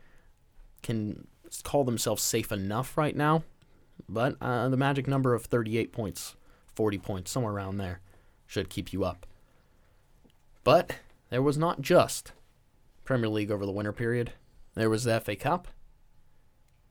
can 0.82 1.26
call 1.62 1.84
themselves 1.84 2.22
safe 2.22 2.52
enough 2.52 2.98
right 2.98 3.16
now, 3.16 3.44
but 4.08 4.36
uh, 4.42 4.68
the 4.68 4.76
magic 4.76 5.08
number 5.08 5.32
of 5.32 5.46
38 5.46 5.90
points, 5.90 6.36
40 6.74 6.98
points, 6.98 7.30
somewhere 7.30 7.54
around 7.54 7.78
there, 7.78 8.00
should 8.46 8.68
keep 8.68 8.92
you 8.92 9.04
up. 9.04 9.26
But 10.64 10.96
there 11.30 11.42
was 11.42 11.56
not 11.56 11.80
just 11.80 12.32
Premier 13.04 13.28
League 13.28 13.50
over 13.50 13.64
the 13.64 13.72
winter 13.72 13.92
period. 13.92 14.32
There 14.74 14.90
was 14.90 15.04
the 15.04 15.18
FA 15.18 15.34
Cup, 15.34 15.68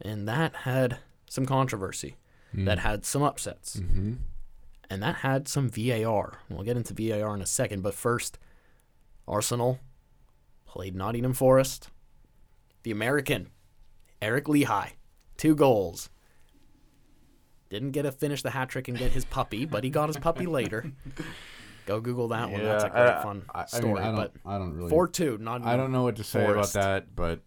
and 0.01 0.27
that 0.27 0.55
had 0.57 0.97
some 1.33 1.45
controversy. 1.47 2.15
That 2.55 2.77
had 2.77 3.03
some 3.03 3.23
upsets. 3.23 3.77
Mm-hmm. 3.77 4.13
And 4.87 5.01
that 5.01 5.15
had 5.15 5.47
some 5.47 5.69
VAR. 5.71 6.33
We'll 6.49 6.61
get 6.63 6.77
into 6.77 6.93
VAR 6.93 7.33
in 7.33 7.41
a 7.41 7.47
second, 7.47 7.81
but 7.81 7.95
first, 7.95 8.37
Arsenal 9.27 9.79
played 10.67 10.95
Nottingham 10.95 11.33
Forest. 11.33 11.89
The 12.83 12.91
American, 12.91 13.49
Eric 14.21 14.45
Lichaj, 14.45 14.89
two 15.35 15.55
goals. 15.55 16.11
Didn't 17.71 17.89
get 17.91 18.03
to 18.03 18.11
finish 18.11 18.43
the 18.43 18.51
hat 18.51 18.69
trick 18.69 18.87
and 18.87 18.95
get 18.95 19.13
his 19.13 19.25
puppy, 19.25 19.65
but 19.65 19.83
he 19.83 19.89
got 19.89 20.09
his 20.09 20.17
puppy 20.17 20.45
later. 20.45 20.91
Go 21.87 21.99
Google 21.99 22.27
that 22.27 22.51
one. 22.51 22.61
That's 22.63 22.83
a 22.83 22.89
great 22.91 23.01
I- 23.01 23.23
fun 23.23 23.45
I, 23.53 23.61
I 23.61 23.65
story. 23.65 23.93
mean, 23.95 24.03
I 24.03 24.05
don't, 24.05 24.15
but 24.15 24.31
I 24.45 24.57
don't 24.59 24.75
really. 24.75 24.89
four 24.91 25.07
two, 25.07 25.39
not 25.39 25.63
I 25.65 25.75
don't 25.75 25.91
know 25.91 26.03
what 26.03 26.17
to 26.17 26.23
say 26.23 26.45
Forest. 26.45 26.75
about 26.75 26.83
that, 26.83 27.15
but 27.15 27.39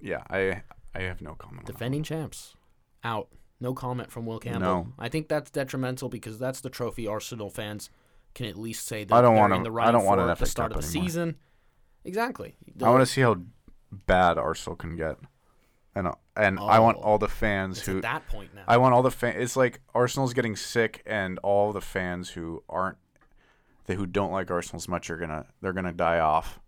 Yeah, 0.00 0.22
I 0.30 0.62
I 0.94 1.02
have 1.02 1.20
no 1.20 1.34
comment. 1.34 1.66
defending 1.66 2.02
champs 2.02 2.54
out. 3.02 3.28
No 3.60 3.72
comment 3.74 4.10
from 4.10 4.26
Will 4.26 4.38
Campbell. 4.38 4.60
No. 4.60 4.92
I 4.98 5.08
think 5.08 5.28
that's 5.28 5.50
detrimental 5.50 6.08
because 6.08 6.38
that's 6.38 6.60
the 6.60 6.70
trophy 6.70 7.06
Arsenal 7.06 7.50
fans 7.50 7.88
can 8.34 8.46
at 8.46 8.56
least 8.56 8.86
say 8.86 9.04
that 9.04 9.14
I 9.14 9.20
don't 9.22 9.34
they're 9.34 9.40
want 9.42 9.52
in 9.54 9.60
a- 9.60 9.70
the 9.70 9.80
I 9.80 9.90
don't 9.92 10.04
want 10.04 10.20
an 10.20 10.28
at 10.28 10.38
the 10.38 10.46
start 10.46 10.72
Cup 10.72 10.78
of 10.78 10.84
the 10.84 10.88
anymore. 10.90 11.08
season. 11.08 11.36
Exactly. 12.04 12.56
I 12.82 12.90
want 12.90 13.00
to 13.02 13.06
see 13.06 13.20
how 13.22 13.36
bad 13.90 14.36
Arsenal 14.38 14.76
can 14.76 14.96
get, 14.96 15.16
and 15.94 16.08
and 16.36 16.58
I 16.58 16.78
want 16.80 16.98
Oh. 17.00 17.02
all 17.02 17.18
the 17.18 17.28
fans 17.28 17.78
It's 17.78 17.86
who 17.86 17.96
at 17.98 18.02
that 18.02 18.26
point 18.28 18.54
now. 18.54 18.64
I 18.68 18.76
want 18.76 18.92
all 18.94 19.02
the 19.02 19.10
fans. 19.10 19.36
It's 19.38 19.56
like 19.56 19.80
Arsenal's 19.94 20.34
getting 20.34 20.56
sick, 20.56 21.02
and 21.06 21.38
all 21.38 21.72
the 21.72 21.80
fans 21.80 22.30
who 22.30 22.62
aren't, 22.68 22.98
they 23.86 23.94
who 23.94 24.04
don't 24.06 24.32
like 24.32 24.50
Arsenal 24.50 24.78
as 24.78 24.88
much 24.88 25.08
are 25.10 25.16
gonna 25.16 25.46
they're 25.62 25.72
gonna 25.72 25.92
die 25.92 26.18
off, 26.18 26.60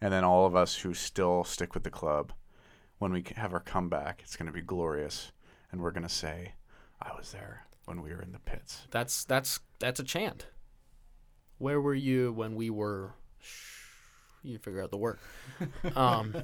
and 0.00 0.12
then 0.12 0.24
all 0.24 0.44
of 0.46 0.54
us 0.56 0.76
who 0.78 0.92
still 0.92 1.44
stick 1.44 1.72
with 1.74 1.84
the 1.84 1.90
club, 1.90 2.32
when 3.04 3.12
we 3.12 3.22
have 3.36 3.52
our 3.52 3.60
comeback, 3.60 4.22
it's 4.22 4.34
gonna 4.34 4.50
be 4.50 4.62
glorious, 4.62 5.30
and 5.70 5.82
we're 5.82 5.90
gonna 5.90 6.08
say, 6.08 6.54
"I 7.02 7.14
was 7.14 7.32
there 7.32 7.66
when 7.84 8.00
we 8.00 8.08
were 8.14 8.22
in 8.22 8.32
the 8.32 8.38
pits." 8.38 8.88
that's 8.90 9.24
that's 9.26 9.60
that's 9.78 10.00
a 10.00 10.04
chant. 10.04 10.46
Where 11.58 11.82
were 11.82 11.94
you 11.94 12.32
when 12.32 12.54
we 12.54 12.70
were? 12.70 13.12
You 14.42 14.56
figure 14.58 14.82
out 14.82 14.90
the 14.90 14.96
word. 14.96 15.18
Um, 15.94 16.34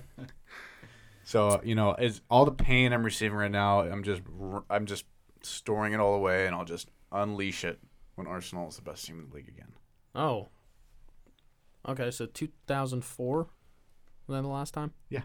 so 1.25 1.63
you 1.65 1.75
know, 1.75 1.95
is 1.95 2.21
all 2.29 2.45
the 2.45 2.53
pain 2.53 2.93
I'm 2.93 3.05
receiving 3.05 3.39
right 3.39 3.51
now. 3.51 3.81
I'm 3.81 4.03
just 4.03 4.21
R- 4.39 4.65
I'm 4.69 4.85
just 4.85 5.07
storing 5.41 5.95
it 5.95 5.99
all 6.01 6.15
away, 6.15 6.47
and 6.47 6.55
I'll 6.55 6.67
just 6.67 6.91
unleash 7.11 7.65
it 7.65 7.81
when 8.17 8.27
Arsenal 8.27 8.69
is 8.69 8.77
the 8.77 8.83
best 8.83 9.07
team 9.07 9.19
in 9.19 9.31
the 9.31 9.35
league 9.35 9.49
again. 9.49 9.73
oh. 10.15 10.49
Okay, 11.89 12.11
so 12.11 12.27
2004 12.27 13.39
was 13.39 13.49
that 14.29 14.43
the 14.43 14.49
last 14.49 14.75
time? 14.75 14.93
Yeah. 15.09 15.23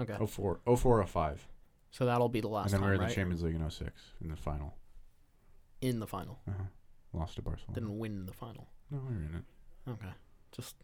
Okay, 0.00 0.14
04, 0.26 0.60
04 0.76 1.04
05. 1.06 1.48
so 1.90 2.06
that'll 2.06 2.28
be 2.28 2.40
the 2.40 2.48
last. 2.48 2.72
and 2.72 2.74
then 2.74 2.80
we 2.82 2.86
were 2.88 2.94
in 2.94 3.00
right? 3.00 3.08
the 3.08 3.14
Champions 3.14 3.42
League 3.42 3.54
in 3.56 3.68
06 3.70 3.90
in 4.22 4.28
the 4.30 4.36
final. 4.36 4.74
In 5.80 6.00
the 6.00 6.06
final, 6.06 6.38
Uh-huh. 6.48 6.64
Lost 7.12 7.36
to 7.36 7.42
Barcelona. 7.42 7.74
didn't 7.74 7.98
win 7.98 8.26
the 8.26 8.32
final. 8.32 8.68
no, 8.90 8.98
we 9.08 9.14
were 9.14 9.20
in 9.22 9.34
it. 9.36 9.90
Okay, 9.90 10.12
just 10.52 10.74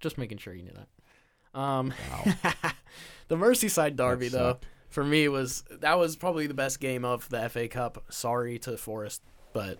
just 0.00 0.18
making 0.18 0.38
sure 0.38 0.52
you 0.54 0.62
knew 0.64 0.72
that. 0.74 1.58
Um, 1.58 1.94
Wow. 2.10 2.72
the 3.28 3.36
Merseyside 3.36 3.96
derby 3.96 4.28
though. 4.28 4.58
for 4.90 5.02
me 5.04 5.28
was 5.28 5.64
that 5.70 5.98
was 5.98 6.14
probably 6.16 6.46
the 6.46 6.54
best 6.54 6.78
game 6.80 7.04
of 7.04 7.28
the 7.30 7.48
FA 7.48 7.68
Cup. 7.68 8.04
Sorry 8.10 8.58
to 8.60 8.76
Forest, 8.76 9.22
but 9.52 9.78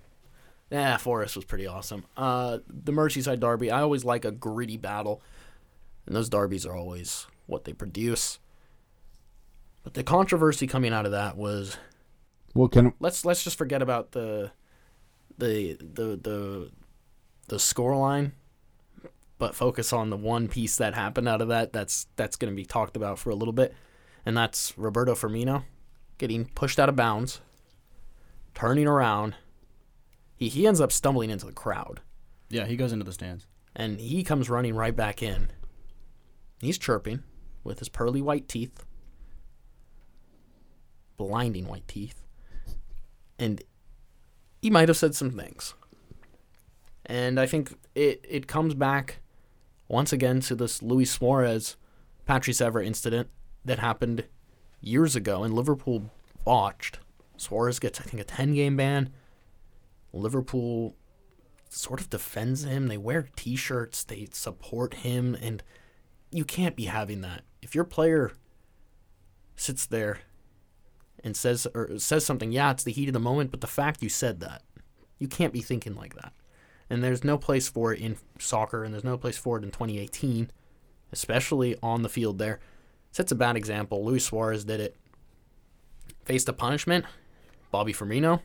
yeah, 0.71 0.97
Forest 0.97 1.37
was 1.37 1.45
pretty 1.45 1.67
awesome. 1.67 2.05
Uh, 2.17 2.59
the 2.69 2.93
Merseyside 2.93 3.41
derby, 3.41 3.71
I 3.71 3.83
always 3.83 4.05
like 4.05 4.25
a 4.25 4.31
gritty 4.33 4.77
battle, 4.79 5.21
and 6.07 6.15
those 6.17 6.29
derbies 6.31 6.65
are 6.65 6.75
always 6.77 7.27
what 7.47 7.65
they 7.65 7.73
produce. 7.73 8.39
But 9.83 9.95
the 9.95 10.03
controversy 10.03 10.67
coming 10.67 10.93
out 10.93 11.05
of 11.07 11.13
that 11.13 11.37
was 11.37 11.77
Well, 12.55 12.69
can 12.69 12.95
let's 13.01 13.25
let's 13.25 13.45
just 13.45 13.59
forget 13.59 13.83
about 13.83 14.13
the 14.13 14.51
the 15.37 15.75
the 15.75 16.17
the 16.23 16.71
the 17.49 17.59
score 17.59 17.97
line 17.97 18.33
but 19.37 19.55
focus 19.55 19.93
on 19.93 20.09
the 20.11 20.17
one 20.17 20.49
piece 20.49 20.77
that 20.77 20.95
happened 20.95 21.29
out 21.29 21.43
of 21.43 21.49
that 21.49 21.73
that's 21.73 22.07
that's 22.17 22.37
going 22.37 22.51
to 22.51 22.57
be 22.57 22.65
talked 22.65 22.97
about 22.97 23.19
for 23.19 23.31
a 23.31 23.35
little 23.35 23.53
bit 23.53 23.75
and 24.25 24.35
that's 24.37 24.73
Roberto 24.79 25.15
Firmino 25.15 25.65
getting 26.17 26.47
pushed 26.47 26.79
out 26.79 26.89
of 26.89 26.97
bounds 26.97 27.41
turning 28.55 28.87
around 28.87 29.35
he 30.37 30.49
he 30.49 30.67
ends 30.67 30.81
up 30.81 30.93
stumbling 30.93 31.29
into 31.31 31.45
the 31.45 31.53
crowd 31.53 32.01
Yeah, 32.49 32.65
he 32.65 32.77
goes 32.77 32.93
into 32.93 33.05
the 33.05 33.13
stands. 33.13 33.47
and 33.77 34.01
he 34.01 34.23
comes 34.23 34.49
running 34.49 34.75
right 34.75 34.95
back 34.97 35.23
in 35.23 35.49
he's 36.61 36.79
chirping 36.79 37.23
with 37.65 37.81
his 37.81 37.89
pearly 37.89 38.23
white 38.23 38.49
teeth 38.49 38.85
blinding 41.17 41.67
white 41.67 41.87
teeth 41.89 42.23
and 43.39 43.63
he 44.65 44.71
might 44.71 44.89
have 44.89 44.97
said 44.97 45.15
some 45.15 45.31
things. 45.31 45.75
And 47.05 47.39
I 47.39 47.45
think 47.45 47.75
it, 47.95 48.25
it 48.27 48.47
comes 48.47 48.73
back 48.73 49.21
once 49.89 50.11
again 50.11 50.41
to 50.41 50.55
this 50.55 50.83
Luis 50.83 51.11
Suarez 51.11 51.77
Patrice 52.25 52.63
Evra 52.63 52.85
incident 52.85 53.29
that 53.65 53.79
happened 53.79 54.25
years 54.81 55.15
ago 55.15 55.45
and 55.45 55.53
Liverpool 55.53 56.11
botched. 56.47 56.99
Suarez 57.37 57.79
gets 57.79 58.01
I 58.01 58.05
think 58.05 58.23
a 58.23 58.25
10 58.25 58.55
game 58.55 58.77
ban. 58.77 59.13
Liverpool 60.15 60.97
sort 61.69 62.01
of 62.01 62.09
defends 62.09 62.65
him. 62.65 62.87
They 62.87 62.97
wear 62.97 63.29
t-shirts, 63.37 64.05
they 64.05 64.29
support 64.33 64.95
him 64.95 65.37
and 65.43 65.63
you 66.31 66.45
can't 66.47 66.75
be 66.75 66.87
having 66.87 67.21
that. 67.21 67.43
If 67.75 67.77
your 67.77 67.85
player 67.85 68.31
sits 69.57 69.85
there 69.85 70.21
and 71.25 71.37
says 71.37 71.67
or 71.75 71.99
says 71.99 72.25
something, 72.25 72.53
yeah, 72.53 72.71
it's 72.71 72.85
the 72.85 72.93
heat 72.93 73.09
of 73.09 73.15
the 73.15 73.19
moment, 73.19 73.51
but 73.51 73.61
the 73.61 73.67
fact 73.67 74.01
you 74.01 74.09
said 74.09 74.39
that, 74.39 74.63
you 75.19 75.27
can't 75.27 75.53
be 75.53 75.61
thinking 75.61 75.97
like 75.97 76.15
that. 76.15 76.33
And 76.89 77.03
there's 77.03 77.25
no 77.25 77.37
place 77.37 77.69
for 77.69 77.93
it 77.93 77.99
in 77.99 78.17
soccer, 78.39 78.85
and 78.85 78.95
there's 78.95 79.03
no 79.03 79.19
place 79.19 79.37
for 79.37 79.59
it 79.59 79.65
in 79.65 79.73
2018, 79.73 80.53
especially 81.11 81.77
on 81.83 82.03
the 82.03 82.09
field 82.09 82.39
there. 82.39 82.61
Sets 83.11 83.33
a 83.33 83.35
bad 83.35 83.57
example. 83.57 84.05
Luis 84.05 84.25
Suarez 84.25 84.65
did 84.65 84.79
it. 84.79 84.95
Faced 86.25 86.49
a 86.49 86.53
punishment. 86.53 87.05
Bobby 87.73 87.93
Firmino 87.93 88.41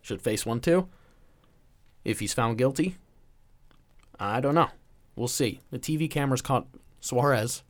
should 0.00 0.22
face 0.22 0.46
one 0.46 0.60
too. 0.60 0.88
If 2.06 2.20
he's 2.20 2.32
found 2.32 2.56
guilty, 2.56 2.96
I 4.18 4.40
don't 4.40 4.54
know. 4.54 4.70
We'll 5.14 5.28
see. 5.28 5.60
The 5.70 5.78
TV 5.78 6.10
cameras 6.10 6.40
caught 6.40 6.68
Suarez. 7.02 7.62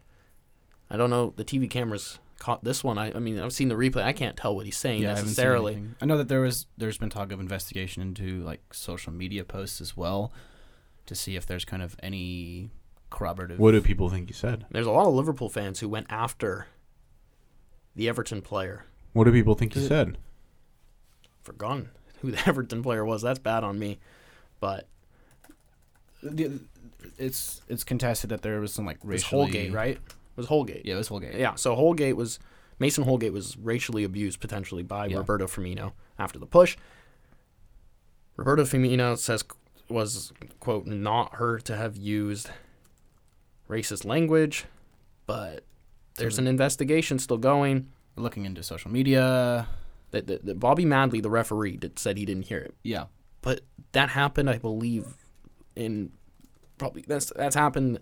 I 0.92 0.96
don't 0.98 1.10
know. 1.10 1.32
The 1.34 1.44
TV 1.44 1.68
cameras 1.68 2.18
caught 2.38 2.62
this 2.62 2.84
one. 2.84 2.98
I, 2.98 3.12
I 3.14 3.18
mean, 3.18 3.40
I've 3.40 3.52
seen 3.54 3.68
the 3.68 3.74
replay. 3.74 4.02
I 4.02 4.12
can't 4.12 4.36
tell 4.36 4.54
what 4.54 4.66
he's 4.66 4.76
saying 4.76 5.06
I 5.06 5.14
necessarily. 5.14 5.72
anything. 5.72 5.94
I 6.02 6.04
know 6.04 6.18
that 6.18 6.28
there 6.28 6.40
was 6.42 6.66
there's 6.76 6.98
been 6.98 7.08
talk 7.08 7.32
of 7.32 7.40
investigation 7.40 8.02
into 8.02 8.42
like 8.42 8.74
social 8.74 9.12
media 9.12 9.42
posts 9.42 9.80
as 9.80 9.96
well 9.96 10.32
to 11.06 11.14
see 11.14 11.34
if 11.34 11.46
there's 11.46 11.64
kind 11.64 11.82
of 11.82 11.96
any 12.02 12.70
corroborative. 13.10 13.58
What 13.58 13.72
do 13.72 13.80
people 13.80 14.10
think 14.10 14.28
he 14.28 14.34
said? 14.34 14.66
There's 14.70 14.86
a 14.86 14.90
lot 14.90 15.06
of 15.06 15.14
Liverpool 15.14 15.48
fans 15.48 15.80
who 15.80 15.88
went 15.88 16.06
after 16.10 16.66
the 17.96 18.08
Everton 18.08 18.42
player. 18.42 18.84
What 19.14 19.24
do 19.24 19.32
people 19.32 19.54
think 19.54 19.72
he 19.74 19.80
said? 19.86 20.18
Forgotten 21.42 21.88
who 22.20 22.32
the 22.32 22.48
Everton 22.48 22.82
player 22.82 23.04
was. 23.04 23.22
That's 23.22 23.38
bad 23.38 23.64
on 23.64 23.78
me. 23.78 23.98
But 24.60 24.86
The- 26.22 26.60
It's 27.18 27.62
it's 27.68 27.82
contested 27.84 28.30
that 28.30 28.42
there 28.42 28.60
was 28.60 28.72
some 28.74 28.84
like 28.86 28.96
it 28.96 29.04
was 29.04 29.22
racially 29.22 29.42
Holgate, 29.42 29.72
right? 29.72 29.98
It 30.32 30.36
was 30.36 30.46
Holgate. 30.46 30.86
Yeah, 30.86 30.94
it 30.94 30.98
was 30.98 31.08
Holgate. 31.08 31.34
Yeah, 31.34 31.54
so 31.54 31.74
Holgate 31.74 32.16
was 32.16 32.38
Mason 32.78 33.04
Holgate 33.04 33.32
was 33.32 33.56
racially 33.58 34.02
abused 34.04 34.40
potentially 34.40 34.82
by 34.82 35.06
Yeah. 35.06 35.18
Roberto 35.18 35.46
Firmino 35.46 35.92
after 36.18 36.38
the 36.38 36.46
push. 36.46 36.76
Roberto 38.36 38.62
Firmino 38.64 39.16
says 39.16 39.44
was 39.88 40.32
quote 40.58 40.86
not 40.86 41.34
heard 41.34 41.64
to 41.66 41.76
have 41.76 41.96
used 41.96 42.50
racist 43.68 44.04
language, 44.04 44.64
but 45.26 45.64
there's 46.16 46.38
an 46.38 46.44
hmm. 46.44 46.50
investigation 46.50 47.18
still 47.18 47.38
going. 47.38 47.88
We're 48.16 48.22
looking 48.22 48.44
into 48.44 48.62
social 48.62 48.90
media. 48.90 49.68
That, 50.10 50.26
that, 50.26 50.44
that 50.44 50.60
Bobby 50.60 50.84
Madley, 50.84 51.22
the 51.22 51.30
referee, 51.30 51.78
did, 51.78 51.98
said 51.98 52.18
he 52.18 52.26
didn't 52.26 52.44
hear 52.44 52.58
it, 52.58 52.74
Yeah, 52.82 53.04
but 53.40 53.62
that 53.92 54.10
happened, 54.10 54.50
I 54.50 54.58
believe, 54.58 55.16
in 55.74 56.12
probably 56.76 57.02
that's 57.06 57.32
that's 57.34 57.54
happened 57.54 58.00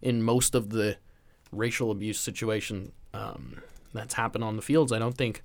in 0.00 0.22
most 0.22 0.56
of 0.56 0.70
the 0.70 0.96
racial 1.52 1.90
abuse 1.90 2.18
situation 2.18 2.92
um, 3.14 3.62
that's 3.92 4.14
happened 4.14 4.42
on 4.42 4.56
the 4.56 4.62
fields. 4.62 4.90
I 4.92 4.98
don't 4.98 5.16
think 5.16 5.42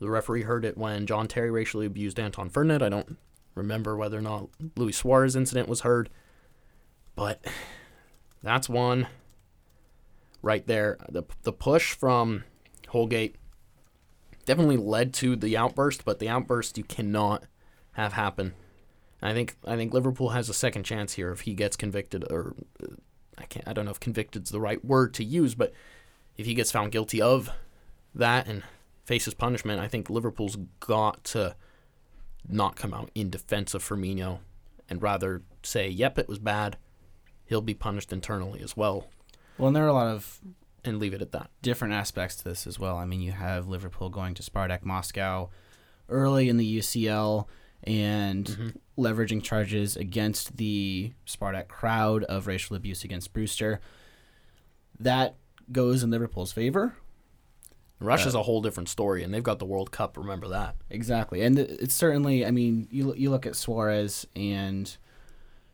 the 0.00 0.10
referee 0.10 0.42
heard 0.42 0.64
it 0.64 0.76
when 0.76 1.06
John 1.06 1.28
Terry 1.28 1.50
racially 1.50 1.86
abused 1.86 2.18
Anton 2.18 2.50
Ferdinand. 2.50 2.82
I 2.82 2.88
don't 2.88 3.16
remember 3.54 3.96
whether 3.96 4.18
or 4.18 4.22
not 4.22 4.48
Luis 4.76 4.98
Suarez 4.98 5.36
incident 5.36 5.68
was 5.68 5.80
heard, 5.80 6.10
but 7.14 7.44
that's 8.42 8.68
one 8.68 9.06
right 10.42 10.66
there. 10.66 10.98
The 11.08 11.24
the 11.42 11.52
push 11.52 11.92
from 11.94 12.44
Holgate 12.88 13.36
definitely 14.44 14.78
led 14.78 15.14
to 15.14 15.36
the 15.36 15.56
outburst, 15.56 16.04
but 16.04 16.18
the 16.18 16.28
outburst 16.28 16.78
you 16.78 16.84
cannot 16.84 17.44
have 17.92 18.14
happen. 18.14 18.54
I 19.22 19.34
think 19.34 19.56
I 19.66 19.76
think 19.76 19.92
Liverpool 19.92 20.30
has 20.30 20.48
a 20.48 20.54
second 20.54 20.84
chance 20.84 21.14
here 21.14 21.30
if 21.30 21.42
he 21.42 21.54
gets 21.54 21.76
convicted, 21.76 22.24
or 22.30 22.54
I 23.40 23.46
can't 23.46 23.66
I 23.66 23.72
don't 23.72 23.84
know 23.84 23.90
if 23.90 24.00
convicted's 24.00 24.50
the 24.50 24.60
right 24.60 24.84
word 24.84 25.14
to 25.14 25.24
use, 25.24 25.54
but 25.54 25.72
if 26.36 26.46
he 26.46 26.54
gets 26.54 26.70
found 26.70 26.92
guilty 26.92 27.20
of 27.20 27.50
that 28.14 28.46
and 28.46 28.62
faces 29.04 29.34
punishment, 29.34 29.80
I 29.80 29.88
think 29.88 30.08
Liverpool's 30.08 30.56
got 30.80 31.24
to 31.24 31.56
not 32.48 32.76
come 32.76 32.94
out 32.94 33.10
in 33.14 33.30
defense 33.30 33.74
of 33.74 33.82
Firmino 33.86 34.38
and 34.88 35.02
rather 35.02 35.42
say, 35.62 35.88
"Yep, 35.88 36.18
it 36.18 36.28
was 36.28 36.38
bad. 36.38 36.76
He'll 37.44 37.60
be 37.60 37.74
punished 37.74 38.12
internally 38.12 38.60
as 38.60 38.76
well," 38.76 39.08
well, 39.58 39.68
and 39.68 39.76
there 39.76 39.84
are 39.84 39.88
a 39.88 39.92
lot 39.92 40.08
of 40.08 40.40
and 40.84 40.98
leave 40.98 41.14
it 41.14 41.22
at 41.22 41.32
that. 41.32 41.50
different 41.62 41.92
aspects 41.94 42.36
to 42.36 42.44
this 42.44 42.66
as 42.66 42.78
well. 42.78 42.96
I 42.96 43.04
mean, 43.04 43.20
you 43.20 43.32
have 43.32 43.68
Liverpool 43.68 44.08
going 44.08 44.34
to 44.34 44.42
Spartak 44.42 44.84
Moscow 44.84 45.50
early 46.08 46.48
in 46.48 46.56
the 46.56 46.78
UCL 46.78 47.46
and 47.84 48.44
mm-hmm. 48.44 49.02
leveraging 49.02 49.42
charges 49.42 49.96
against 49.96 50.56
the 50.56 51.12
Spartak 51.26 51.68
crowd 51.68 52.24
of 52.24 52.46
racial 52.46 52.76
abuse 52.76 53.04
against 53.04 53.32
Brewster. 53.32 53.80
That 54.98 55.36
goes 55.72 56.02
in 56.02 56.10
Liverpool's 56.10 56.52
favor. 56.52 56.94
Russia's 58.00 58.34
uh, 58.34 58.40
a 58.40 58.42
whole 58.42 58.62
different 58.62 58.88
story, 58.88 59.22
and 59.22 59.32
they've 59.32 59.42
got 59.42 59.58
the 59.58 59.66
World 59.66 59.90
Cup. 59.90 60.16
Remember 60.16 60.48
that. 60.48 60.76
Exactly, 60.88 61.42
and 61.42 61.58
it's 61.58 61.94
certainly. 61.94 62.46
I 62.46 62.50
mean, 62.50 62.88
you 62.90 63.14
you 63.14 63.30
look 63.30 63.46
at 63.46 63.56
Suarez 63.56 64.26
and 64.34 64.96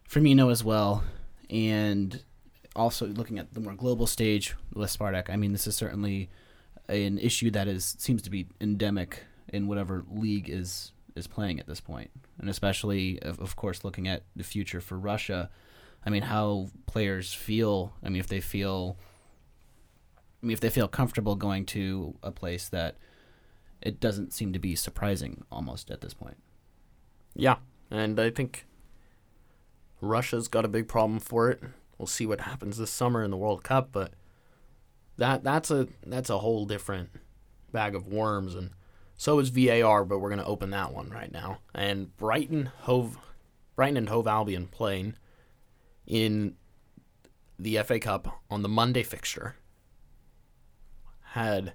Firmino 0.09 0.51
as 0.51 0.65
well, 0.65 1.05
and 1.49 2.23
also 2.75 3.07
looking 3.07 3.39
at 3.39 3.55
the 3.55 3.61
more 3.61 3.75
global 3.75 4.07
stage 4.07 4.55
with 4.75 4.97
Spartak. 4.97 5.31
I 5.31 5.37
mean, 5.37 5.53
this 5.53 5.67
is 5.67 5.77
certainly 5.77 6.29
an 6.89 7.19
issue 7.19 7.51
that 7.53 7.69
is 7.69 7.97
seems 7.99 8.23
to 8.23 8.31
be 8.31 8.47
endemic 8.61 9.25
in 9.49 9.67
whatever 9.67 10.05
league 10.11 10.49
is 10.51 10.93
is 11.17 11.27
playing 11.27 11.59
at 11.59 11.67
this 11.67 11.81
point, 11.81 12.11
and 12.39 12.49
especially, 12.49 13.21
of, 13.23 13.41
of 13.41 13.57
course, 13.57 13.85
looking 13.85 14.07
at 14.07 14.25
the 14.35 14.45
future 14.45 14.81
for 14.81 14.99
Russia. 14.99 15.51
I 16.05 16.11
mean, 16.11 16.23
how 16.23 16.69
players 16.87 17.33
feel. 17.33 17.95
I 18.05 18.09
mean, 18.09 18.21
if 18.21 18.29
they 18.29 18.41
feel. 18.41 18.97
I 20.43 20.47
mean, 20.47 20.53
if 20.53 20.61
they 20.61 20.71
feel 20.71 20.87
comfortable 20.87 21.35
going 21.35 21.65
to 21.67 22.15
a 22.23 22.31
place 22.31 22.69
that 22.69 22.97
it 23.83 24.01
doesn't 24.01 24.33
seem 24.33 24.53
to 24.53 24.59
be 24.59 24.75
surprising 24.75 25.45
almost 25.51 25.91
at 25.91 26.01
this 26.01 26.15
point. 26.15 26.37
Yeah, 27.35 27.57
and 27.91 28.19
I 28.21 28.31
think 28.31 28.67
Russia's 30.01 30.49
got 30.49 30.65
a 30.65 30.69
big 30.69 30.89
problem 30.89 31.21
for 31.21 31.51
it. 31.51 31.63
We'll 31.99 32.07
see 32.07 32.27
what 32.27 32.43
happens 32.43 32.79
this 32.79 32.91
summer 32.91 33.25
in 33.25 33.31
the 33.31 33.37
World 33.37 33.63
Cup, 33.63 33.91
but 33.93 34.13
that 35.17 35.43
that's 35.43 35.71
a 35.71 35.89
that's 36.07 36.31
a 36.31 36.39
whole 36.39 36.67
different 36.67 37.11
bag 37.73 37.95
of 37.95 38.07
worms, 38.07 38.55
and 38.55 38.71
so 39.17 39.39
is 39.39 39.51
VAR. 39.51 40.05
But 40.05 40.19
we're 40.19 40.31
gonna 40.31 40.45
open 40.45 40.71
that 40.71 40.93
one 40.93 41.11
right 41.11 41.33
now. 41.33 41.59
And 41.75 42.17
Brighton 42.17 42.71
Hove, 42.81 43.19
Brighton 43.75 43.97
and 43.97 44.09
Hove 44.09 44.27
Albion 44.27 44.67
playing 44.67 45.15
in 46.07 46.55
the 47.59 47.79
FA 47.83 47.99
Cup 47.99 48.41
on 48.51 48.63
the 48.63 48.69
Monday 48.69 49.03
fixture 49.03 49.57
had 51.31 51.73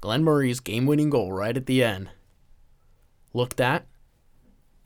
Glenn 0.00 0.24
Murray's 0.24 0.60
game-winning 0.60 1.10
goal 1.10 1.32
right 1.32 1.56
at 1.56 1.66
the 1.66 1.82
end 1.82 2.10
looked 3.32 3.60
at 3.60 3.86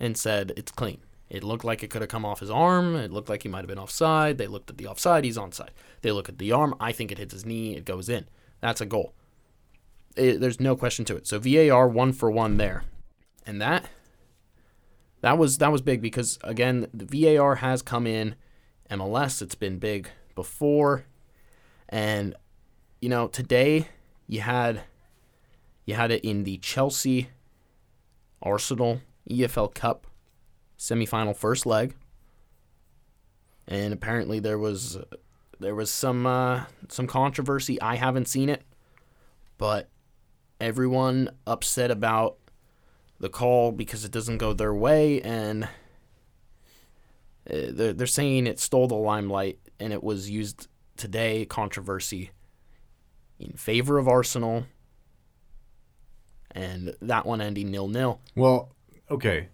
and 0.00 0.16
said 0.16 0.52
it's 0.56 0.72
clean. 0.72 1.00
It 1.28 1.42
looked 1.42 1.64
like 1.64 1.82
it 1.82 1.90
could 1.90 2.02
have 2.02 2.10
come 2.10 2.24
off 2.24 2.40
his 2.40 2.50
arm. 2.50 2.94
It 2.96 3.10
looked 3.10 3.28
like 3.28 3.42
he 3.42 3.48
might 3.48 3.60
have 3.60 3.68
been 3.68 3.78
offside. 3.78 4.38
They 4.38 4.46
looked 4.46 4.70
at 4.70 4.78
the 4.78 4.86
offside. 4.86 5.24
He's 5.24 5.38
onside. 5.38 5.70
They 6.02 6.12
look 6.12 6.28
at 6.28 6.38
the 6.38 6.52
arm. 6.52 6.74
I 6.78 6.92
think 6.92 7.10
it 7.10 7.18
hits 7.18 7.32
his 7.32 7.46
knee. 7.46 7.76
It 7.76 7.84
goes 7.84 8.08
in. 8.08 8.26
That's 8.60 8.80
a 8.80 8.86
goal. 8.86 9.14
It, 10.16 10.40
there's 10.40 10.60
no 10.60 10.76
question 10.76 11.04
to 11.06 11.16
it. 11.16 11.26
So 11.26 11.38
VAR 11.38 11.88
one 11.88 12.12
for 12.12 12.30
one 12.30 12.56
there, 12.56 12.84
and 13.46 13.60
that 13.60 13.86
that 15.20 15.38
was 15.38 15.58
that 15.58 15.72
was 15.72 15.80
big 15.80 16.02
because 16.02 16.38
again 16.44 16.86
the 16.92 17.06
VAR 17.36 17.56
has 17.56 17.82
come 17.82 18.06
in 18.06 18.34
MLS. 18.90 19.40
It's 19.40 19.54
been 19.54 19.78
big 19.78 20.10
before, 20.34 21.06
and 21.88 22.34
you 23.00 23.08
know 23.08 23.28
today 23.28 23.88
you 24.26 24.42
had 24.42 24.82
you 25.86 25.94
had 25.94 26.10
it 26.10 26.24
in 26.24 26.44
the 26.44 26.58
Chelsea 26.58 27.30
Arsenal 28.42 29.00
EFL 29.30 29.72
Cup 29.74 30.06
semifinal 30.78 31.34
first 31.34 31.64
leg, 31.64 31.94
and 33.66 33.92
apparently 33.92 34.40
there 34.40 34.58
was 34.58 34.98
there 35.58 35.74
was 35.74 35.90
some 35.90 36.26
uh, 36.26 36.64
some 36.88 37.06
controversy. 37.06 37.80
I 37.80 37.96
haven't 37.96 38.28
seen 38.28 38.50
it, 38.50 38.62
but 39.56 39.88
everyone 40.60 41.30
upset 41.46 41.90
about 41.90 42.36
the 43.20 43.28
call 43.28 43.72
because 43.72 44.04
it 44.04 44.12
doesn't 44.12 44.38
go 44.38 44.52
their 44.52 44.74
way, 44.74 45.20
and 45.22 45.64
uh, 45.64 45.68
they're 47.70 47.92
they're 47.92 48.06
saying 48.06 48.46
it 48.46 48.58
stole 48.58 48.88
the 48.88 48.94
limelight 48.94 49.58
and 49.78 49.92
it 49.92 50.02
was 50.02 50.30
used 50.30 50.68
today 50.96 51.44
controversy 51.44 52.30
in 53.38 53.52
favor 53.52 53.98
of 53.98 54.08
Arsenal, 54.08 54.66
and 56.50 56.94
that 57.02 57.26
one 57.26 57.40
ending 57.40 57.70
nil 57.70 57.88
nil. 57.88 58.20
Well, 58.34 58.72
okay. 59.10 59.48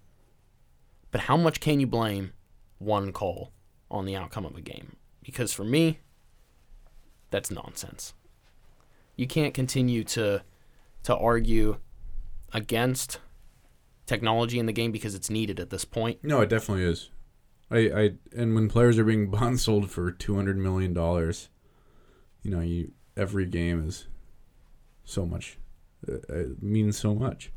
But 1.10 1.22
how 1.22 1.36
much 1.36 1.60
can 1.60 1.80
you 1.80 1.86
blame 1.86 2.32
one 2.78 3.12
call 3.12 3.52
on 3.90 4.04
the 4.04 4.14
outcome 4.14 4.44
of 4.44 4.56
a 4.56 4.60
game? 4.60 4.96
Because 5.22 5.52
for 5.52 5.64
me, 5.64 5.98
that's 7.30 7.50
nonsense. 7.50 8.14
You 9.16 9.26
can't 9.26 9.52
continue 9.52 10.04
to 10.04 10.42
to 11.04 11.16
argue 11.16 11.78
against 12.52 13.18
technology 14.06 14.58
in 14.58 14.66
the 14.66 14.72
game 14.72 14.90
because 14.92 15.14
it's 15.14 15.30
needed 15.30 15.60
at 15.60 15.70
this 15.70 15.84
point. 15.84 16.18
No, 16.22 16.40
it 16.40 16.48
definitely 16.48 16.84
is. 16.84 17.10
I, 17.70 17.78
I 17.78 18.10
and 18.36 18.54
when 18.54 18.68
players 18.68 18.98
are 18.98 19.04
being 19.04 19.30
bond 19.30 19.60
sold 19.60 19.90
for 19.90 20.10
two 20.10 20.34
hundred 20.34 20.58
million 20.58 20.92
dollars, 20.92 21.48
you 22.42 22.50
know, 22.50 22.60
you 22.60 22.92
every 23.16 23.46
game 23.46 23.86
is 23.86 24.08
so 25.04 25.24
much. 25.26 25.58
uh, 26.08 26.14
It 26.28 26.62
means 26.62 26.96
so 26.98 27.14
much. 27.14 27.52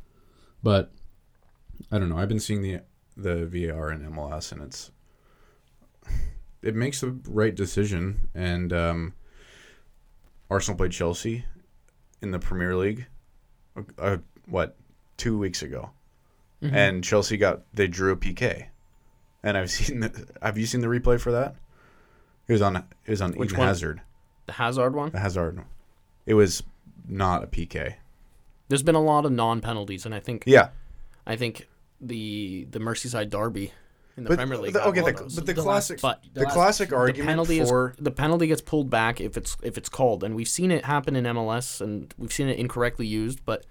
But 0.62 0.92
I 1.92 1.98
don't 2.00 2.10
know. 2.10 2.18
I've 2.18 2.30
been 2.30 2.40
seeing 2.40 2.62
the 2.62 2.82
the 3.18 3.46
VAR 3.46 3.92
in 3.92 4.02
MLS, 4.12 4.52
and 4.52 4.62
it's 4.62 4.92
it 6.62 6.76
makes 6.76 7.02
the 7.02 7.20
right 7.28 7.56
decision. 7.56 8.30
And 8.36 8.72
um, 8.72 9.14
Arsenal 10.50 10.78
played 10.78 10.92
Chelsea 10.92 11.46
in 12.22 12.32
the 12.32 12.40
Premier 12.40 12.76
League. 12.76 13.08
Uh, 13.98 14.18
what 14.48 14.76
two 15.18 15.38
weeks 15.38 15.62
ago? 15.62 15.92
Mm-hmm. 16.62 16.76
and 16.76 17.04
Chelsea 17.04 17.36
got 17.36 17.62
they 17.74 17.88
drew 17.88 18.14
a 18.14 18.16
PK, 18.16 18.68
and 19.44 19.58
I've 19.58 19.70
seen 19.78 20.00
the, 20.00 20.28
have 20.42 20.58
you 20.58 20.66
seen 20.66 20.80
the 20.82 20.88
replay 20.88 21.20
for 21.20 21.32
that? 21.34 21.56
It 22.48 22.54
was 22.54 22.62
on 22.62 22.78
it 22.78 22.84
was 23.10 23.22
on 23.22 23.34
Which 23.34 23.50
Eden 23.50 23.60
one? 23.60 23.68
Hazard. 23.68 24.02
The 24.46 24.54
Hazard 24.54 24.96
one. 24.96 25.12
The 25.12 25.20
Hazard. 25.20 25.62
It 26.26 26.36
was 26.36 26.64
not 27.08 27.44
a 27.44 27.48
PK. 27.48 27.96
There's 28.70 28.84
been 28.84 28.96
a 28.96 29.02
lot 29.02 29.26
of 29.26 29.32
non-penalties, 29.34 30.06
and 30.06 30.16
I 30.16 30.20
think 30.20 30.44
Yeah, 30.46 30.70
I 31.28 31.36
think 31.36 31.68
the 32.00 32.66
the 32.72 32.80
Merseyside 32.80 33.30
derby 33.30 33.74
in 34.18 34.24
the 34.24 34.30
but 34.30 34.38
Premier 34.38 34.58
League. 34.58 34.74
the, 34.74 34.86
okay, 34.88 35.02
the, 35.02 35.14
but 35.14 35.46
the 35.46 35.54
The 35.54 35.62
classic 35.62 36.02
But 36.02 36.24
the 36.34 36.46
classic 36.46 36.90
the 36.90 36.96
argument 36.96 37.30
penalty 37.30 37.64
for 37.64 37.92
is 37.92 38.04
the 38.04 38.12
penalty 38.12 38.48
gets 38.48 38.62
pulled 38.62 38.90
back 38.90 39.20
if 39.20 39.38
it's 39.38 39.58
if 39.64 39.78
it's 39.78 39.90
called, 39.90 40.24
and 40.24 40.36
we've 40.36 40.48
seen 40.48 40.72
it 40.72 40.86
happen 40.86 41.16
in 41.16 41.24
MLS, 41.26 41.82
and 41.82 42.14
we've 42.18 42.34
seen 42.34 42.48
it 42.48 42.58
incorrectly 42.58 43.08
used. 43.08 43.44
But 43.46 43.66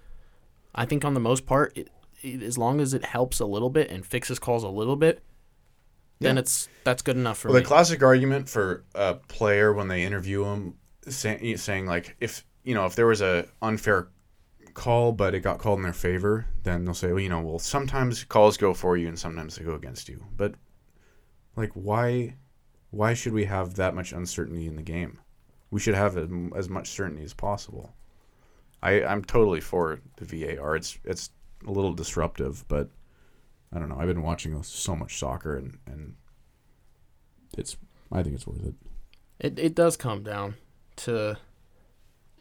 I 0.75 0.85
think 0.85 1.05
on 1.05 1.13
the 1.13 1.19
most 1.19 1.45
part, 1.45 1.77
it, 1.77 1.89
it, 2.21 2.41
as 2.43 2.57
long 2.57 2.81
as 2.81 2.93
it 2.93 3.05
helps 3.05 3.39
a 3.39 3.45
little 3.45 3.69
bit 3.69 3.89
and 3.89 4.05
fixes 4.05 4.39
calls 4.39 4.63
a 4.63 4.69
little 4.69 4.95
bit, 4.95 5.23
then 6.19 6.37
it's 6.37 6.67
that's 6.83 7.01
good 7.01 7.17
enough 7.17 7.37
for 7.39 7.49
Well, 7.49 7.55
me. 7.55 7.61
the 7.61 7.67
classic 7.67 8.01
argument 8.03 8.49
for 8.49 8.83
a 8.95 9.15
player 9.15 9.73
when 9.73 9.87
they 9.87 10.03
interview 10.03 10.43
him 10.45 10.75
say, 11.07 11.55
saying 11.55 11.85
like 11.85 12.15
if 12.19 12.45
you 12.63 12.73
know 12.73 12.85
if 12.85 12.95
there 12.95 13.07
was 13.07 13.21
a 13.21 13.45
unfair 13.61 14.07
call 14.73 15.11
but 15.11 15.35
it 15.35 15.41
got 15.41 15.59
called 15.59 15.79
in 15.79 15.83
their 15.83 15.93
favor, 15.93 16.47
then 16.63 16.85
they'll 16.85 16.93
say, 16.93 17.09
well, 17.09 17.19
you 17.19 17.29
know, 17.29 17.41
well 17.41 17.59
sometimes 17.59 18.23
calls 18.23 18.57
go 18.57 18.73
for 18.73 18.97
you 18.97 19.07
and 19.07 19.17
sometimes 19.17 19.55
they 19.55 19.63
go 19.63 19.75
against 19.75 20.09
you. 20.09 20.25
But 20.35 20.55
like 21.55 21.71
why 21.73 22.35
why 22.91 23.13
should 23.13 23.33
we 23.33 23.45
have 23.45 23.75
that 23.75 23.95
much 23.95 24.11
uncertainty 24.11 24.67
in 24.67 24.75
the 24.75 24.83
game? 24.83 25.19
We 25.71 25.79
should 25.79 25.95
have 25.95 26.17
as 26.55 26.69
much 26.69 26.89
certainty 26.89 27.23
as 27.23 27.33
possible. 27.33 27.93
I 28.81 29.03
I'm 29.03 29.23
totally 29.23 29.61
for 29.61 29.99
the 30.17 30.25
VAR. 30.25 30.75
It's 30.75 30.97
it's 31.03 31.31
a 31.65 31.71
little 31.71 31.93
disruptive, 31.93 32.65
but 32.67 32.89
I 33.71 33.79
don't 33.79 33.89
know. 33.89 33.97
I've 33.97 34.07
been 34.07 34.21
watching 34.21 34.61
so 34.63 34.95
much 34.95 35.17
soccer 35.17 35.57
and 35.57 35.77
and 35.87 36.15
it's 37.57 37.77
I 38.11 38.21
think 38.21 38.35
it's 38.35 38.47
worth 38.47 38.65
it. 38.65 38.75
It 39.39 39.59
it 39.59 39.75
does 39.75 39.97
come 39.97 40.23
down 40.23 40.55
to, 40.97 41.37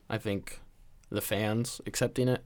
I 0.08 0.18
think, 0.18 0.60
the 1.12 1.20
fans 1.20 1.81
accepting 1.87 2.29
it 2.29 2.44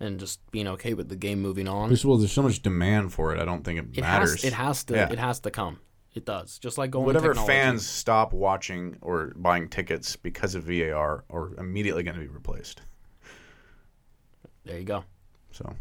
and 0.00 0.18
just 0.20 0.40
being 0.50 0.66
okay 0.68 0.94
with 0.94 1.08
the 1.08 1.16
game 1.16 1.40
moving 1.40 1.68
on. 1.68 1.88
First 1.88 2.04
of 2.04 2.10
all, 2.10 2.18
there's 2.18 2.32
so 2.32 2.42
much 2.42 2.60
demand 2.62 3.12
for 3.12 3.34
it. 3.34 3.40
I 3.40 3.44
don't 3.44 3.64
think 3.64 3.78
it, 3.78 3.98
It 3.98 4.00
matters. 4.02 4.42
has 4.42 4.44
it 4.44 4.52
has 4.54 4.84
to 4.84 4.94
Yeah. 4.94 5.10
it 5.12 5.18
has 5.18 5.40
to 5.40 5.50
come. 5.50 5.78
It 6.14 6.24
does. 6.24 6.58
Just 6.58 6.78
like 6.78 6.90
going 6.92 7.06
Whatever 7.06 7.34
fans 7.34 7.84
stop 7.86 8.32
watching 8.32 8.98
or 9.00 9.32
buying 9.34 9.68
tickets 9.68 10.14
because 10.16 10.54
of 10.54 10.64
VAR 10.64 11.24
are 11.28 11.54
immediately 11.56 12.02
going 12.04 12.14
to 12.14 12.20
be 12.20 12.28
replaced. 12.28 12.82
There 14.64 14.78
you 14.78 14.84
go. 14.84 15.04
So 15.50 15.74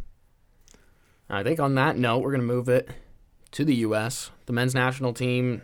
I 1.30 1.44
think 1.44 1.60
on 1.60 1.76
that 1.76 1.98
note, 1.98 2.20
we're 2.24 2.32
going 2.32 2.42
to 2.42 2.48
move 2.48 2.68
it 2.70 2.90
to 3.52 3.64
the 3.66 3.76
U.S. 3.76 4.32
The 4.46 4.54
men's 4.54 4.74
national 4.74 5.14
team, 5.14 5.62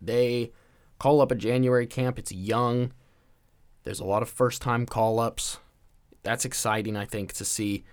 they 0.00 0.52
call 0.98 1.20
up 1.20 1.30
a 1.32 1.34
January 1.34 1.86
camp. 1.86 2.18
It's 2.18 2.32
young. 2.32 2.92
There's 3.84 4.00
a 4.00 4.04
lot 4.04 4.22
of 4.22 4.28
first 4.28 4.62
time 4.62 4.86
call 4.86 5.18
ups. 5.18 5.58
That's 6.22 6.44
exciting, 6.44 6.96
I 6.96 7.04
think, 7.04 7.32
to 7.34 7.44
see, 7.44 7.84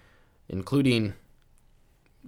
including. 0.47 1.13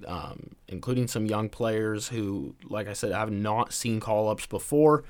Um, 0.07 0.55
including 0.69 1.07
some 1.07 1.25
young 1.25 1.49
players 1.49 2.07
who, 2.07 2.55
like 2.69 2.87
I 2.87 2.93
said, 2.93 3.11
have 3.11 3.29
not 3.29 3.73
seen 3.73 3.99
call 3.99 4.29
ups 4.29 4.45
before. 4.45 5.03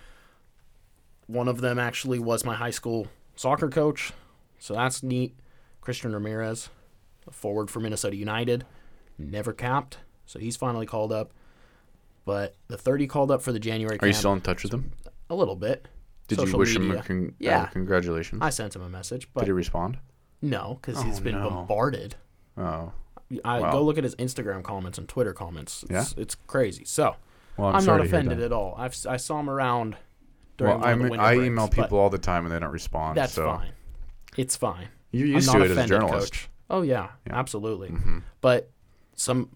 One 1.28 1.48
of 1.48 1.62
them 1.62 1.78
actually 1.78 2.18
was 2.18 2.44
my 2.44 2.56
high 2.56 2.72
school 2.72 3.08
soccer 3.36 3.70
coach, 3.70 4.12
so 4.58 4.74
that's 4.74 5.04
neat. 5.04 5.36
Christian 5.82 6.12
Ramirez, 6.14 6.70
a 7.28 7.32
forward 7.32 7.70
for 7.70 7.80
Minnesota 7.80 8.16
United 8.16 8.66
never 9.20 9.54
capped, 9.54 10.00
so 10.26 10.40
he's 10.40 10.58
finally 10.58 10.88
called 10.88 11.12
up. 11.14 11.32
But 12.26 12.56
the 12.68 12.78
30 12.78 13.06
called 13.06 13.30
up 13.32 13.44
for 13.44 13.52
the 13.52 13.60
January 13.60 14.00
are 14.02 14.08
you 14.08 14.14
still 14.14 14.34
in 14.34 14.42
touch 14.42 14.64
with 14.64 14.74
him? 14.74 14.92
a 15.30 15.36
little 15.36 15.56
bit. 15.56 15.88
Did 16.28 16.40
you 16.40 16.46
Social 16.48 16.60
wish 16.60 16.76
him 16.76 16.92
a 16.92 17.04
con- 17.04 17.36
Yeah. 17.40 17.62
uh, 17.62 17.66
congratulations? 17.68 18.42
I 18.42 18.50
sent 18.50 18.76
him 18.76 18.82
a 18.82 18.90
message, 18.90 19.28
Did 19.38 19.46
he 19.46 19.52
respond? 19.52 20.00
No, 20.42 20.80
because 20.82 21.02
he's 21.04 21.20
been 21.20 21.36
no. 21.36 21.50
bombarded. 21.50 22.16
Oh, 22.58 22.92
I 23.46 23.60
Wow. 23.60 23.72
go 23.72 23.82
look 23.84 23.98
at 23.98 24.04
his 24.04 24.16
Instagram 24.16 24.64
comments 24.64 24.98
and 24.98 25.08
Twitter 25.08 25.34
comments. 25.34 25.86
It's, 25.90 26.14
it's 26.18 26.36
crazy. 26.48 26.84
So 26.86 27.16
well, 27.58 27.70
I'm, 27.70 27.76
I'm, 27.76 27.86
not 27.86 28.02
offended 28.02 28.42
at 28.42 28.52
all. 28.52 28.76
I've 28.78 28.96
I 29.08 29.18
saw 29.18 29.40
him 29.40 29.50
around 29.50 29.96
during 30.58 30.80
Well, 30.80 30.86
I 30.88 30.92
of 30.92 30.98
the 30.98 31.04
mean, 31.04 31.12
winter 31.12 31.26
I 31.26 31.36
breaks, 31.36 31.48
email 31.48 31.68
people 31.70 31.98
all 31.98 32.10
the 32.10 32.18
time 32.18 32.46
and 32.46 32.54
they 32.54 32.60
don't 32.60 32.72
respond. 32.72 33.18
That's 33.18 33.34
so 33.34 33.46
fine. 33.46 33.72
It's 34.38 34.56
fine. 34.56 34.88
You're 35.12 35.28
I'm 35.28 35.34
used 35.34 35.48
not 35.48 35.60
to 35.60 35.66
it 35.66 35.72
as 35.72 35.78
a 35.78 35.88
journalist. 35.88 36.34
Coach. 36.34 36.50
Oh 36.70 36.82
yeah, 36.82 37.10
Yeah. 37.28 37.38
absolutely. 37.38 37.90
hmm 37.90 38.20
But 38.42 38.70
some 39.16 39.50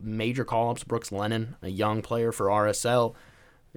major 0.00 0.44
call-ups: 0.44 0.84
Brooks 0.84 1.10
Lennon, 1.12 1.56
a 1.62 1.68
young 1.68 2.02
player 2.02 2.32
for 2.32 2.46
RSL, 2.46 3.14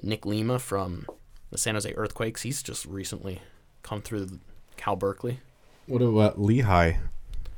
Nick 0.02 0.26
Lima 0.26 0.58
from 0.58 1.06
the 1.50 1.58
San 1.58 1.74
Jose 1.74 1.92
Earthquakes. 1.94 2.42
He's 2.42 2.62
just 2.62 2.84
recently 2.86 3.40
come 3.82 4.02
through 4.02 4.40
Cal 4.76 4.96
Berkeley. 4.96 5.40
What 5.90 6.02
about 6.02 6.38
Lichaj? 6.38 6.98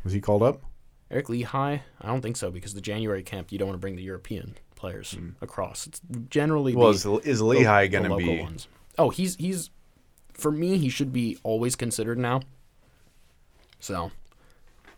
Was 0.05 0.15
he 0.15 0.21
called 0.21 0.43
up? 0.43 0.63
Eric 1.11 1.27
Lichaj, 1.27 1.81
I 2.01 2.07
don't 2.07 2.23
think 2.23 2.39
so 2.39 2.51
because 2.51 2.73
the 2.73 2.81
January 2.81 3.23
camp 3.23 3.53
you 3.53 3.59
don't 3.59 3.69
want 3.69 3.77
to 3.77 3.81
bring 3.81 3.97
the 3.97 4.03
European 4.03 4.55
players 4.75 5.13
hmm. 5.13 5.31
across. 5.43 5.87
It's 5.87 6.01
generally. 6.31 6.75
Well, 6.75 6.89
is, 6.89 7.05
is 7.05 7.43
Lichaj 7.43 7.93
going 7.93 8.09
to 8.09 8.17
be? 8.17 8.41
ones. 8.41 8.69
Oh, 8.97 9.11
he's 9.11 9.37
he's 9.37 9.69
for 10.33 10.51
me 10.51 10.79
he 10.79 10.89
should 10.89 11.13
be 11.13 11.37
always 11.43 11.77
considered 11.77 12.19
now. 12.19 12.41
So 13.81 14.11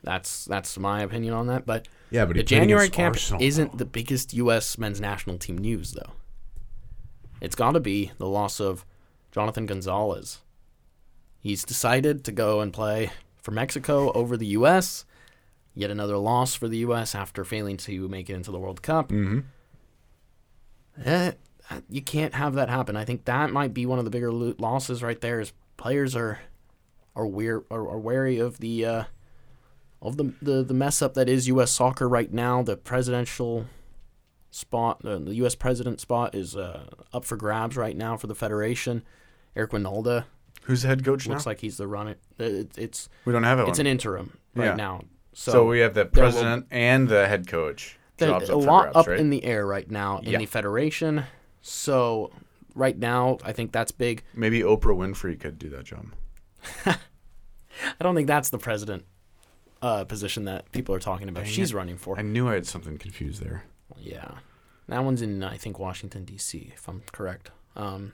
that's 0.05 0.45
that's 0.45 0.79
my 0.79 1.03
opinion 1.03 1.35
on 1.35 1.49
that. 1.49 1.67
But 1.67 1.89
Yeah, 2.11 2.27
but 2.27 2.37
the 2.37 2.45
January 2.45 2.89
camp 2.89 3.17
Arsenal, 3.17 3.43
isn't 3.43 3.73
though. 3.73 3.79
the 3.79 3.85
biggest 3.85 4.33
U.S. 4.35 4.79
men's 4.79 5.01
national 5.01 5.39
team 5.39 5.59
news, 5.59 5.93
though. 5.93 6.13
It's 7.41 7.57
got 7.57 7.73
to 7.73 7.81
be 7.81 8.13
the 8.19 8.29
loss 8.29 8.61
of 8.61 8.87
Jonathan 9.33 9.67
Gonzalez. 9.67 10.39
He's 11.41 11.65
decided 11.65 12.25
to 12.25 12.33
go 12.33 12.61
and 12.61 12.73
play 12.73 13.11
for 13.45 13.51
Mexico 13.53 14.11
over 14.13 14.37
the 14.39 14.47
U.S. 14.59 15.05
Yet 15.75 15.91
another 15.91 16.17
loss 16.17 16.55
for 16.55 16.67
the 16.67 16.79
U.S. 16.79 17.15
after 17.15 17.45
failing 17.45 17.77
to 17.79 18.09
make 18.09 18.31
it 18.31 18.35
into 18.35 18.51
the 18.51 18.59
World 18.59 18.81
Cup. 18.81 19.11
Mhm. 19.11 19.45
Eh, 21.05 21.33
you 21.91 22.01
can't 22.01 22.35
have 22.35 22.55
that 22.55 22.69
happen. 22.69 22.97
I 22.97 23.05
think 23.05 23.25
that 23.27 23.51
might 23.51 23.75
be 23.75 23.85
one 23.85 23.99
of 23.99 24.05
the 24.05 24.11
bigger 24.11 24.33
lo- 24.33 24.55
losses 24.59 25.03
right 25.03 25.21
there. 25.21 25.41
Is 25.41 25.53
players 25.77 26.15
are 26.17 26.41
are 27.17 27.27
weir- 27.27 27.65
are, 27.71 27.89
are 27.89 27.99
wary 27.99 28.39
of 28.39 28.59
the 28.59 28.85
uh, 28.87 29.05
of 30.01 30.17
the, 30.17 30.33
the 30.41 30.63
the 30.63 30.75
mess 30.75 31.03
up 31.03 31.15
that 31.15 31.29
is 31.29 31.49
U.S. 31.49 31.71
soccer 31.71 32.09
right 32.09 32.33
now. 32.33 32.63
The 32.63 32.77
presidential 32.77 33.67
spot, 34.51 35.05
uh, 35.05 35.19
the 35.19 35.35
U.S. 35.37 35.55
president 35.57 36.01
spot, 36.01 36.35
is 36.35 36.55
uh, 36.57 36.85
up 37.13 37.25
for 37.25 37.37
grabs 37.37 37.77
right 37.77 37.97
now 37.97 38.17
for 38.17 38.27
the 38.29 38.35
federation. 38.35 39.03
Eric 39.57 39.73
Wynalda 39.73 40.25
Who's 40.65 40.83
the 40.83 40.89
head 40.89 41.05
coach 41.05 41.27
looks 41.27 41.47
now? 41.47 41.51
like 41.51 41.61
he's 41.61 41.77
the 41.77 41.87
runner. 41.87 42.17
It, 42.39 42.77
it's 42.79 43.09
we 43.25 43.33
don't 43.33 43.43
have 43.45 43.59
it. 43.61 43.69
it's 43.69 43.79
an 43.79 43.87
interim 43.87 44.37
right 44.55 44.67
Yeah. 44.67 44.75
now. 44.75 45.03
so, 45.33 45.53
So, 45.53 45.67
we 45.67 45.81
have 45.81 45.95
the 45.95 46.05
there 46.05 46.25
will- 46.25 46.31
president 46.33 46.67
and 46.71 47.09
the 47.09 47.27
head 47.29 47.47
coach. 47.47 47.99
a 48.21 48.27
lot 48.27 48.83
grabs, 48.93 48.97
up 48.97 49.07
right? 49.09 49.19
in 49.19 49.31
the 49.31 49.45
air 49.45 49.67
right 49.67 49.91
now 49.91 50.19
in 50.19 50.31
Yeah. 50.33 50.39
the 50.39 50.47
federation. 50.47 51.25
So 51.63 52.31
right 52.75 52.97
now, 52.97 53.39
I 53.45 53.53
think 53.53 53.73
that's 53.73 53.91
big. 53.93 54.23
Maybe 54.35 54.61
Oprah 54.61 54.97
Winfrey 54.97 55.39
could 55.39 55.59
do 55.59 55.69
that 55.71 55.85
job. 55.85 56.07
I 56.87 56.97
don't 58.01 58.15
think 58.15 58.29
that's 58.29 58.51
the 58.51 58.59
president 58.59 59.05
uh, 59.83 60.05
position 60.05 60.45
that 60.45 60.71
people 60.73 60.95
are 60.95 60.99
talking 61.01 61.29
about. 61.29 61.45
Dang 61.45 61.53
She's 61.53 61.73
it. 61.73 61.77
running 61.77 61.97
for. 61.99 62.19
I 62.19 62.23
knew 62.23 62.49
I 62.49 62.55
had 62.55 62.67
something 62.67 62.97
confused 62.99 63.43
there. 63.43 63.65
Yeah, 63.99 64.31
that 64.89 65.05
one's 65.05 65.21
in 65.23 65.43
I 65.43 65.57
think 65.57 65.79
Washington 65.79 66.25
D.C. 66.25 66.73
If 66.75 66.89
I'm 66.89 67.03
correct. 67.13 67.51
Um, 67.77 68.13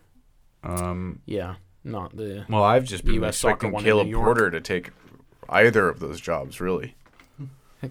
Um, 0.64 1.20
yeah, 1.26 1.56
not 1.84 2.16
the. 2.16 2.44
well, 2.48 2.62
I've 2.62 2.84
just 2.84 3.04
been 3.04 3.22
US 3.24 3.36
expecting 3.36 3.76
Caleb 3.78 4.12
Porter 4.12 4.50
to 4.50 4.60
take 4.60 4.90
either 5.48 5.88
of 5.88 6.00
those 6.00 6.20
jobs, 6.20 6.60
really. 6.60 6.94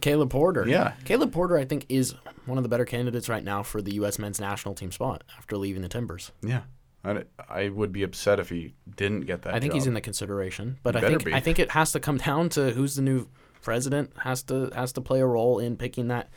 Caleb 0.01 0.29
Porter. 0.29 0.67
Yeah. 0.67 0.93
Caleb 1.03 1.31
Porter, 1.31 1.57
I 1.57 1.65
think, 1.65 1.85
is 1.89 2.13
one 2.45 2.57
of 2.59 2.63
the 2.63 2.69
better 2.69 2.85
candidates 2.85 3.27
right 3.27 3.43
now 3.43 3.63
for 3.63 3.81
the 3.81 3.95
U.S. 3.95 4.19
men's 4.19 4.39
national 4.39 4.75
team 4.75 4.91
spot 4.91 5.23
after 5.37 5.57
leaving 5.57 5.81
the 5.81 5.89
Timbers. 5.89 6.31
Yeah. 6.43 6.61
I, 7.03 7.23
I 7.49 7.69
would 7.69 7.91
be 7.91 8.03
upset 8.03 8.39
if 8.39 8.49
he 8.49 8.73
didn't 8.97 9.21
get 9.21 9.41
that 9.43 9.53
I 9.55 9.59
think 9.59 9.71
job. 9.71 9.75
he's 9.79 9.87
in 9.87 9.93
the 9.93 10.01
consideration, 10.01 10.77
but 10.83 10.95
He 10.95 11.01
I 11.01 11.07
think 11.07 11.25
be. 11.25 11.33
I 11.33 11.39
think 11.39 11.57
it 11.57 11.71
has 11.71 11.91
to 11.93 11.99
come 11.99 12.17
down 12.25 12.49
to 12.49 12.71
who's 12.71 12.95
the 12.95 13.01
new 13.01 13.27
president 13.61 14.11
has 14.19 14.43
to 14.43 14.69
has 14.75 14.93
to 14.93 15.01
play 15.01 15.19
a 15.21 15.25
role 15.25 15.59
in 15.59 15.75
picking 15.77 16.09
that. 16.09 16.29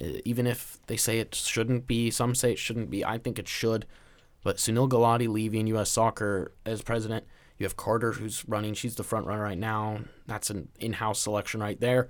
Uh, 0.00 0.04
even 0.24 0.46
if 0.46 0.78
they 0.86 0.96
say 0.96 1.18
it 1.18 1.34
shouldn't 1.34 1.86
be, 1.86 2.10
some 2.10 2.34
say 2.34 2.52
it 2.52 2.58
shouldn't 2.58 2.90
be. 2.90 3.04
I 3.04 3.18
think 3.18 3.38
it 3.38 3.48
should. 3.48 3.86
But 4.44 4.56
Sunil 4.56 4.88
Gulati 4.88 5.28
leaving 5.28 5.66
U.S. 5.68 5.90
Soccer 5.90 6.52
as 6.64 6.82
president. 6.82 7.24
You 7.58 7.64
have 7.66 7.76
Carter 7.76 8.12
who's 8.12 8.44
running. 8.48 8.74
She's 8.74 8.94
the 8.94 9.02
front 9.02 9.26
runner 9.26 9.42
right 9.42 9.58
now. 9.58 10.00
That's 10.26 10.48
an 10.50 10.68
in-house 10.78 11.20
selection 11.20 11.60
right 11.60 11.78
there. 11.80 12.08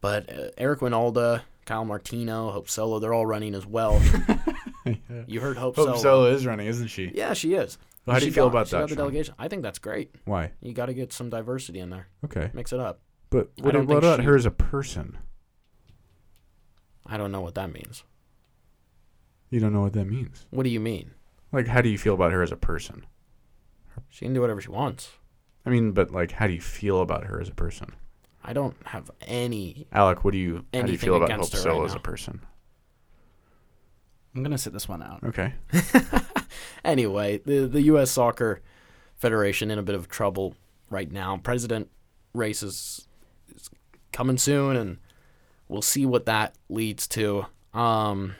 But 0.00 0.28
uh, 0.32 0.48
Eric 0.58 0.80
Wynalda, 0.80 1.42
Kyle 1.64 1.84
Martino, 1.84 2.50
Hope 2.50 2.68
Solo, 2.68 2.98
they're 2.98 3.14
all 3.14 3.26
running 3.26 3.54
as 3.54 3.66
well. 3.66 4.00
You 5.26 5.40
heard 5.40 5.58
Hope, 5.58 5.76
Hope 5.76 5.84
Solo. 5.86 5.98
Solo 5.98 6.24
is 6.32 6.46
running, 6.46 6.66
isn't 6.66 6.86
she? 6.86 7.12
Yeah, 7.14 7.34
she 7.34 7.52
is. 7.52 7.76
Well, 8.06 8.14
how 8.14 8.20
do 8.20 8.24
you 8.26 8.32
feel 8.32 8.46
got- 8.48 8.68
about 8.68 8.70
that, 8.70 8.88
the 8.88 8.96
delegation. 8.96 9.34
I 9.38 9.46
think 9.48 9.60
that's 9.62 9.78
great. 9.78 10.14
Why? 10.24 10.52
You 10.62 10.72
got 10.72 10.86
to 10.86 10.94
get 10.94 11.12
some 11.12 11.28
diversity 11.28 11.78
in 11.80 11.90
there. 11.90 12.08
Okay. 12.24 12.48
Mix 12.54 12.72
it 12.72 12.80
up. 12.80 13.00
But 13.28 13.50
what, 13.60 13.72
don't 13.74 13.86
what 13.86 13.98
about 13.98 14.20
she- 14.20 14.24
her 14.24 14.34
as 14.34 14.46
a 14.46 14.50
person? 14.50 15.18
I 17.04 17.18
don't 17.18 17.30
know 17.30 17.42
what 17.42 17.54
that 17.56 17.70
means. 17.70 18.02
You 19.50 19.60
don't 19.60 19.74
know 19.74 19.82
what 19.82 19.92
that 19.92 20.06
means. 20.06 20.46
What 20.48 20.62
do 20.62 20.70
you 20.70 20.80
mean? 20.80 21.10
Like, 21.52 21.66
how 21.66 21.80
do 21.80 21.88
you 21.88 21.98
feel 21.98 22.14
about 22.14 22.32
her 22.32 22.42
as 22.42 22.52
a 22.52 22.56
person? 22.56 23.06
She 24.08 24.24
can 24.24 24.34
do 24.34 24.40
whatever 24.40 24.60
she 24.60 24.70
wants. 24.70 25.12
I 25.64 25.70
mean, 25.70 25.92
but 25.92 26.10
like, 26.10 26.32
how 26.32 26.46
do 26.46 26.52
you 26.52 26.60
feel 26.60 27.00
about 27.00 27.24
her 27.24 27.40
as 27.40 27.48
a 27.48 27.54
person? 27.54 27.94
I 28.44 28.52
don't 28.52 28.76
have 28.86 29.10
any. 29.22 29.86
Alec, 29.92 30.24
what 30.24 30.32
do 30.32 30.38
you 30.38 30.64
how 30.72 30.82
do 30.82 30.92
you 30.92 30.98
feel 30.98 31.16
about 31.16 31.30
Hope 31.30 31.38
against 31.38 31.52
her 31.54 31.58
Solo 31.58 31.80
right 31.80 31.86
as 31.86 31.94
a 31.94 32.00
person? 32.00 32.40
I'm 34.34 34.42
gonna 34.42 34.58
sit 34.58 34.72
this 34.72 34.88
one 34.88 35.02
out. 35.02 35.24
Okay. 35.24 35.54
Anyway, 36.84 37.40
the 37.44 37.66
the 37.66 37.82
U.S. 37.82 38.10
Soccer 38.10 38.62
Federation 39.16 39.70
in 39.70 39.78
a 39.78 39.82
bit 39.82 39.94
of 39.94 40.08
trouble 40.08 40.54
right 40.90 41.10
now. 41.10 41.36
President 41.36 41.90
race 42.34 42.62
is, 42.62 43.06
is 43.54 43.68
coming 44.12 44.38
soon, 44.38 44.76
and 44.76 44.98
we'll 45.68 45.82
see 45.82 46.06
what 46.06 46.26
that 46.26 46.54
leads 46.68 47.06
to. 47.08 47.46
Um, 47.74 48.36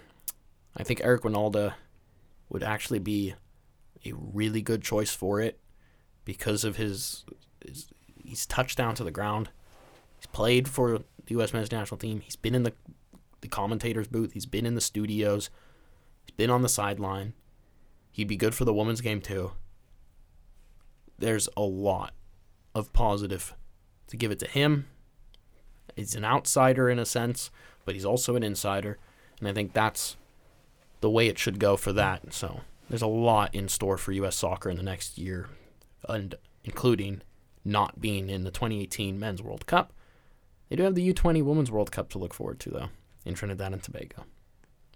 I 0.77 0.83
think 0.83 1.01
Eric 1.03 1.23
Wynalda 1.23 1.75
would 2.49 2.63
actually 2.63 2.99
be 2.99 3.35
a 4.05 4.13
really 4.13 4.63
good 4.63 4.83
choice 4.83 5.15
for 5.15 5.41
it 5.41 5.59
because 6.25 6.65
of 6.65 6.77
his, 6.77 7.25
his 7.65 7.89
he's 8.23 8.47
touched 8.47 8.79
down 8.79 8.95
to 8.95 9.05
the 9.05 9.11
ground. 9.11 9.51
He's 10.19 10.27
played 10.27 10.69
for 10.69 10.99
the 10.99 11.35
U.S. 11.35 11.53
men's 11.53 11.73
national 11.73 11.99
team. 11.99 12.21
He's 12.21 12.37
been 12.37 12.55
in 12.55 12.63
the 12.63 12.73
the 13.41 13.49
commentators 13.49 14.09
booth. 14.09 14.33
He's 14.33 14.47
been 14.47 14.67
in 14.67 14.75
the 14.75 14.81
studios. 14.81 15.51
He's 16.25 16.35
been 16.37 16.51
on 16.51 16.63
the 16.63 16.69
sideline. 16.69 17.35
He'd 18.11 18.29
be 18.29 18.37
good 18.37 18.55
for 18.55 18.65
the 18.65 18.75
women's 18.75 19.01
game 19.01 19.21
too. 19.21 19.53
There's 21.19 21.49
a 21.57 21.63
lot 21.63 22.15
of 22.75 22.93
positive 22.93 23.55
to 24.09 24.17
give 24.17 24.31
it 24.31 24.39
to 24.41 24.47
him. 24.47 24.87
He's 25.95 26.15
an 26.15 26.25
outsider 26.25 26.89
in 26.89 26.99
a 26.99 27.07
sense, 27.07 27.51
but 27.85 27.95
he's 27.95 28.05
also 28.05 28.37
an 28.37 28.43
insider, 28.43 28.99
and 29.39 29.49
I 29.49 29.53
think 29.53 29.73
that's 29.73 30.17
the 31.01 31.11
way 31.11 31.27
it 31.29 31.39
should 31.39 31.59
go 31.59 31.77
for 31.77 31.93
that. 31.93 32.33
So 32.33 32.61
there's 32.89 33.03
a 33.03 33.07
lot 33.07 33.55
in 33.55 33.69
store 33.69 33.97
for 33.99 34.13
U.S. 34.13 34.37
soccer 34.37 34.69
in 34.71 34.77
the 34.77 34.83
next 34.83 35.19
year, 35.19 35.49
and 36.09 36.35
including 36.65 37.23
not 37.65 38.01
being 38.01 38.29
in 38.31 38.45
the 38.45 38.51
2018 38.51 39.19
Men's 39.19 39.43
World 39.43 39.67
Cup. 39.67 39.93
They 40.69 40.77
do 40.77 40.83
have 40.83 40.95
the 40.95 41.13
U20 41.13 41.43
Women's 41.43 41.71
World 41.71 41.91
Cup 41.93 42.09
to 42.11 42.19
look 42.19 42.35
forward 42.35 42.61
to, 42.61 42.71
though, 42.71 42.89
in 43.25 43.35
Trinidad 43.35 43.73
and 43.73 43.83
Tobago. 43.83 44.25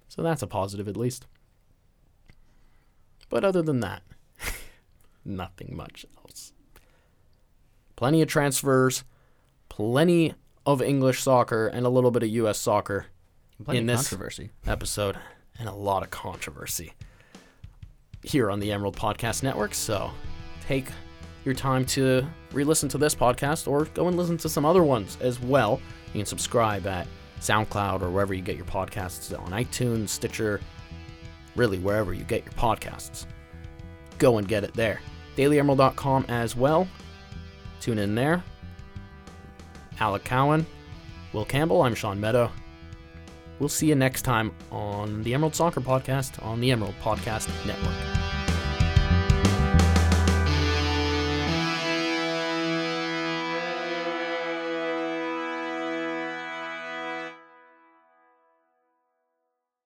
So 0.09 0.23
that's 0.23 0.43
a 0.43 0.47
positive 0.47 0.87
at 0.89 0.97
least. 0.97 1.27
But 3.29 3.45
other 3.45 3.63
than 3.63 3.81
that, 3.81 4.03
nothing 5.25 5.75
much 5.75 6.05
else. 6.19 6.53
Plenty 7.97 8.21
of 8.23 8.29
transfers, 8.29 9.05
plenty 9.69 10.35
of 10.67 10.83
English 10.83 11.23
soccer, 11.23 11.67
and 11.69 11.87
a 11.87 11.91
little 11.91 12.11
bit 12.11 12.23
of 12.23 12.29
U.S. 12.31 12.59
soccer 12.59 13.07
In 13.69 13.87
this- 13.87 14.09
controversy. 14.09 14.51
episode, 14.67 15.19
and 15.59 15.69
a 15.69 15.73
lot 15.73 16.03
of 16.03 16.11
controversy 16.11 16.93
here 18.23 18.51
on 18.51 18.61
the 18.61 18.73
Emerald 18.73 18.97
Podcast 18.97 19.43
Network. 19.43 19.75
So 19.75 20.11
take 20.67 20.87
your 21.45 21.55
time 21.55 21.85
to 21.87 22.27
re 22.53 22.65
listen 22.65 22.89
to 22.91 22.99
this 22.99 23.15
podcast 23.15 23.67
or 23.67 23.87
go 23.87 24.09
and 24.09 24.17
listen 24.17 24.37
to 24.39 24.49
some 24.49 24.65
other 24.65 24.83
ones 24.83 25.19
as 25.21 25.41
well. 25.41 25.81
You 26.13 26.21
can 26.21 26.27
subscribe 26.27 26.87
at 26.87 27.07
SoundCloud 27.41 28.03
or 28.03 28.11
wherever 28.11 28.35
you 28.35 28.43
get 28.43 28.57
your 28.57 28.67
podcasts 28.67 29.37
on 29.39 29.51
iTunes, 29.51 30.11
Stitcher, 30.11 30.61
really 31.57 31.79
wherever 31.79 32.15
you 32.15 32.25
get 32.25 32.45
your 32.45 32.55
podcasts. 32.55 33.27
Go 34.19 34.39
and 34.39 34.47
get 34.47 34.63
it 34.63 34.75
there. 34.75 35.01
DailyEmerald.com 35.37 36.27
as 36.29 36.55
well. 36.55 36.87
Tune 37.81 37.99
in 37.99 38.15
there. 38.15 38.43
Alec 39.99 40.25
Cowan, 40.25 40.67
Will 41.33 41.45
Campbell, 41.45 41.83
I'm 41.83 41.95
Sean 41.95 42.21
Meadow. 42.21 42.51
We'll 43.63 43.69
see 43.69 43.87
you 43.87 43.95
next 43.95 44.23
time 44.23 44.51
on 44.73 45.23
the 45.23 45.35
Emerald 45.35 45.55
Soccer 45.55 45.81
Podcast 45.81 46.45
on 46.45 46.59
the 46.59 46.73
Emerald 46.73 46.97
Podcast 47.01 47.49
Network. 47.65 48.12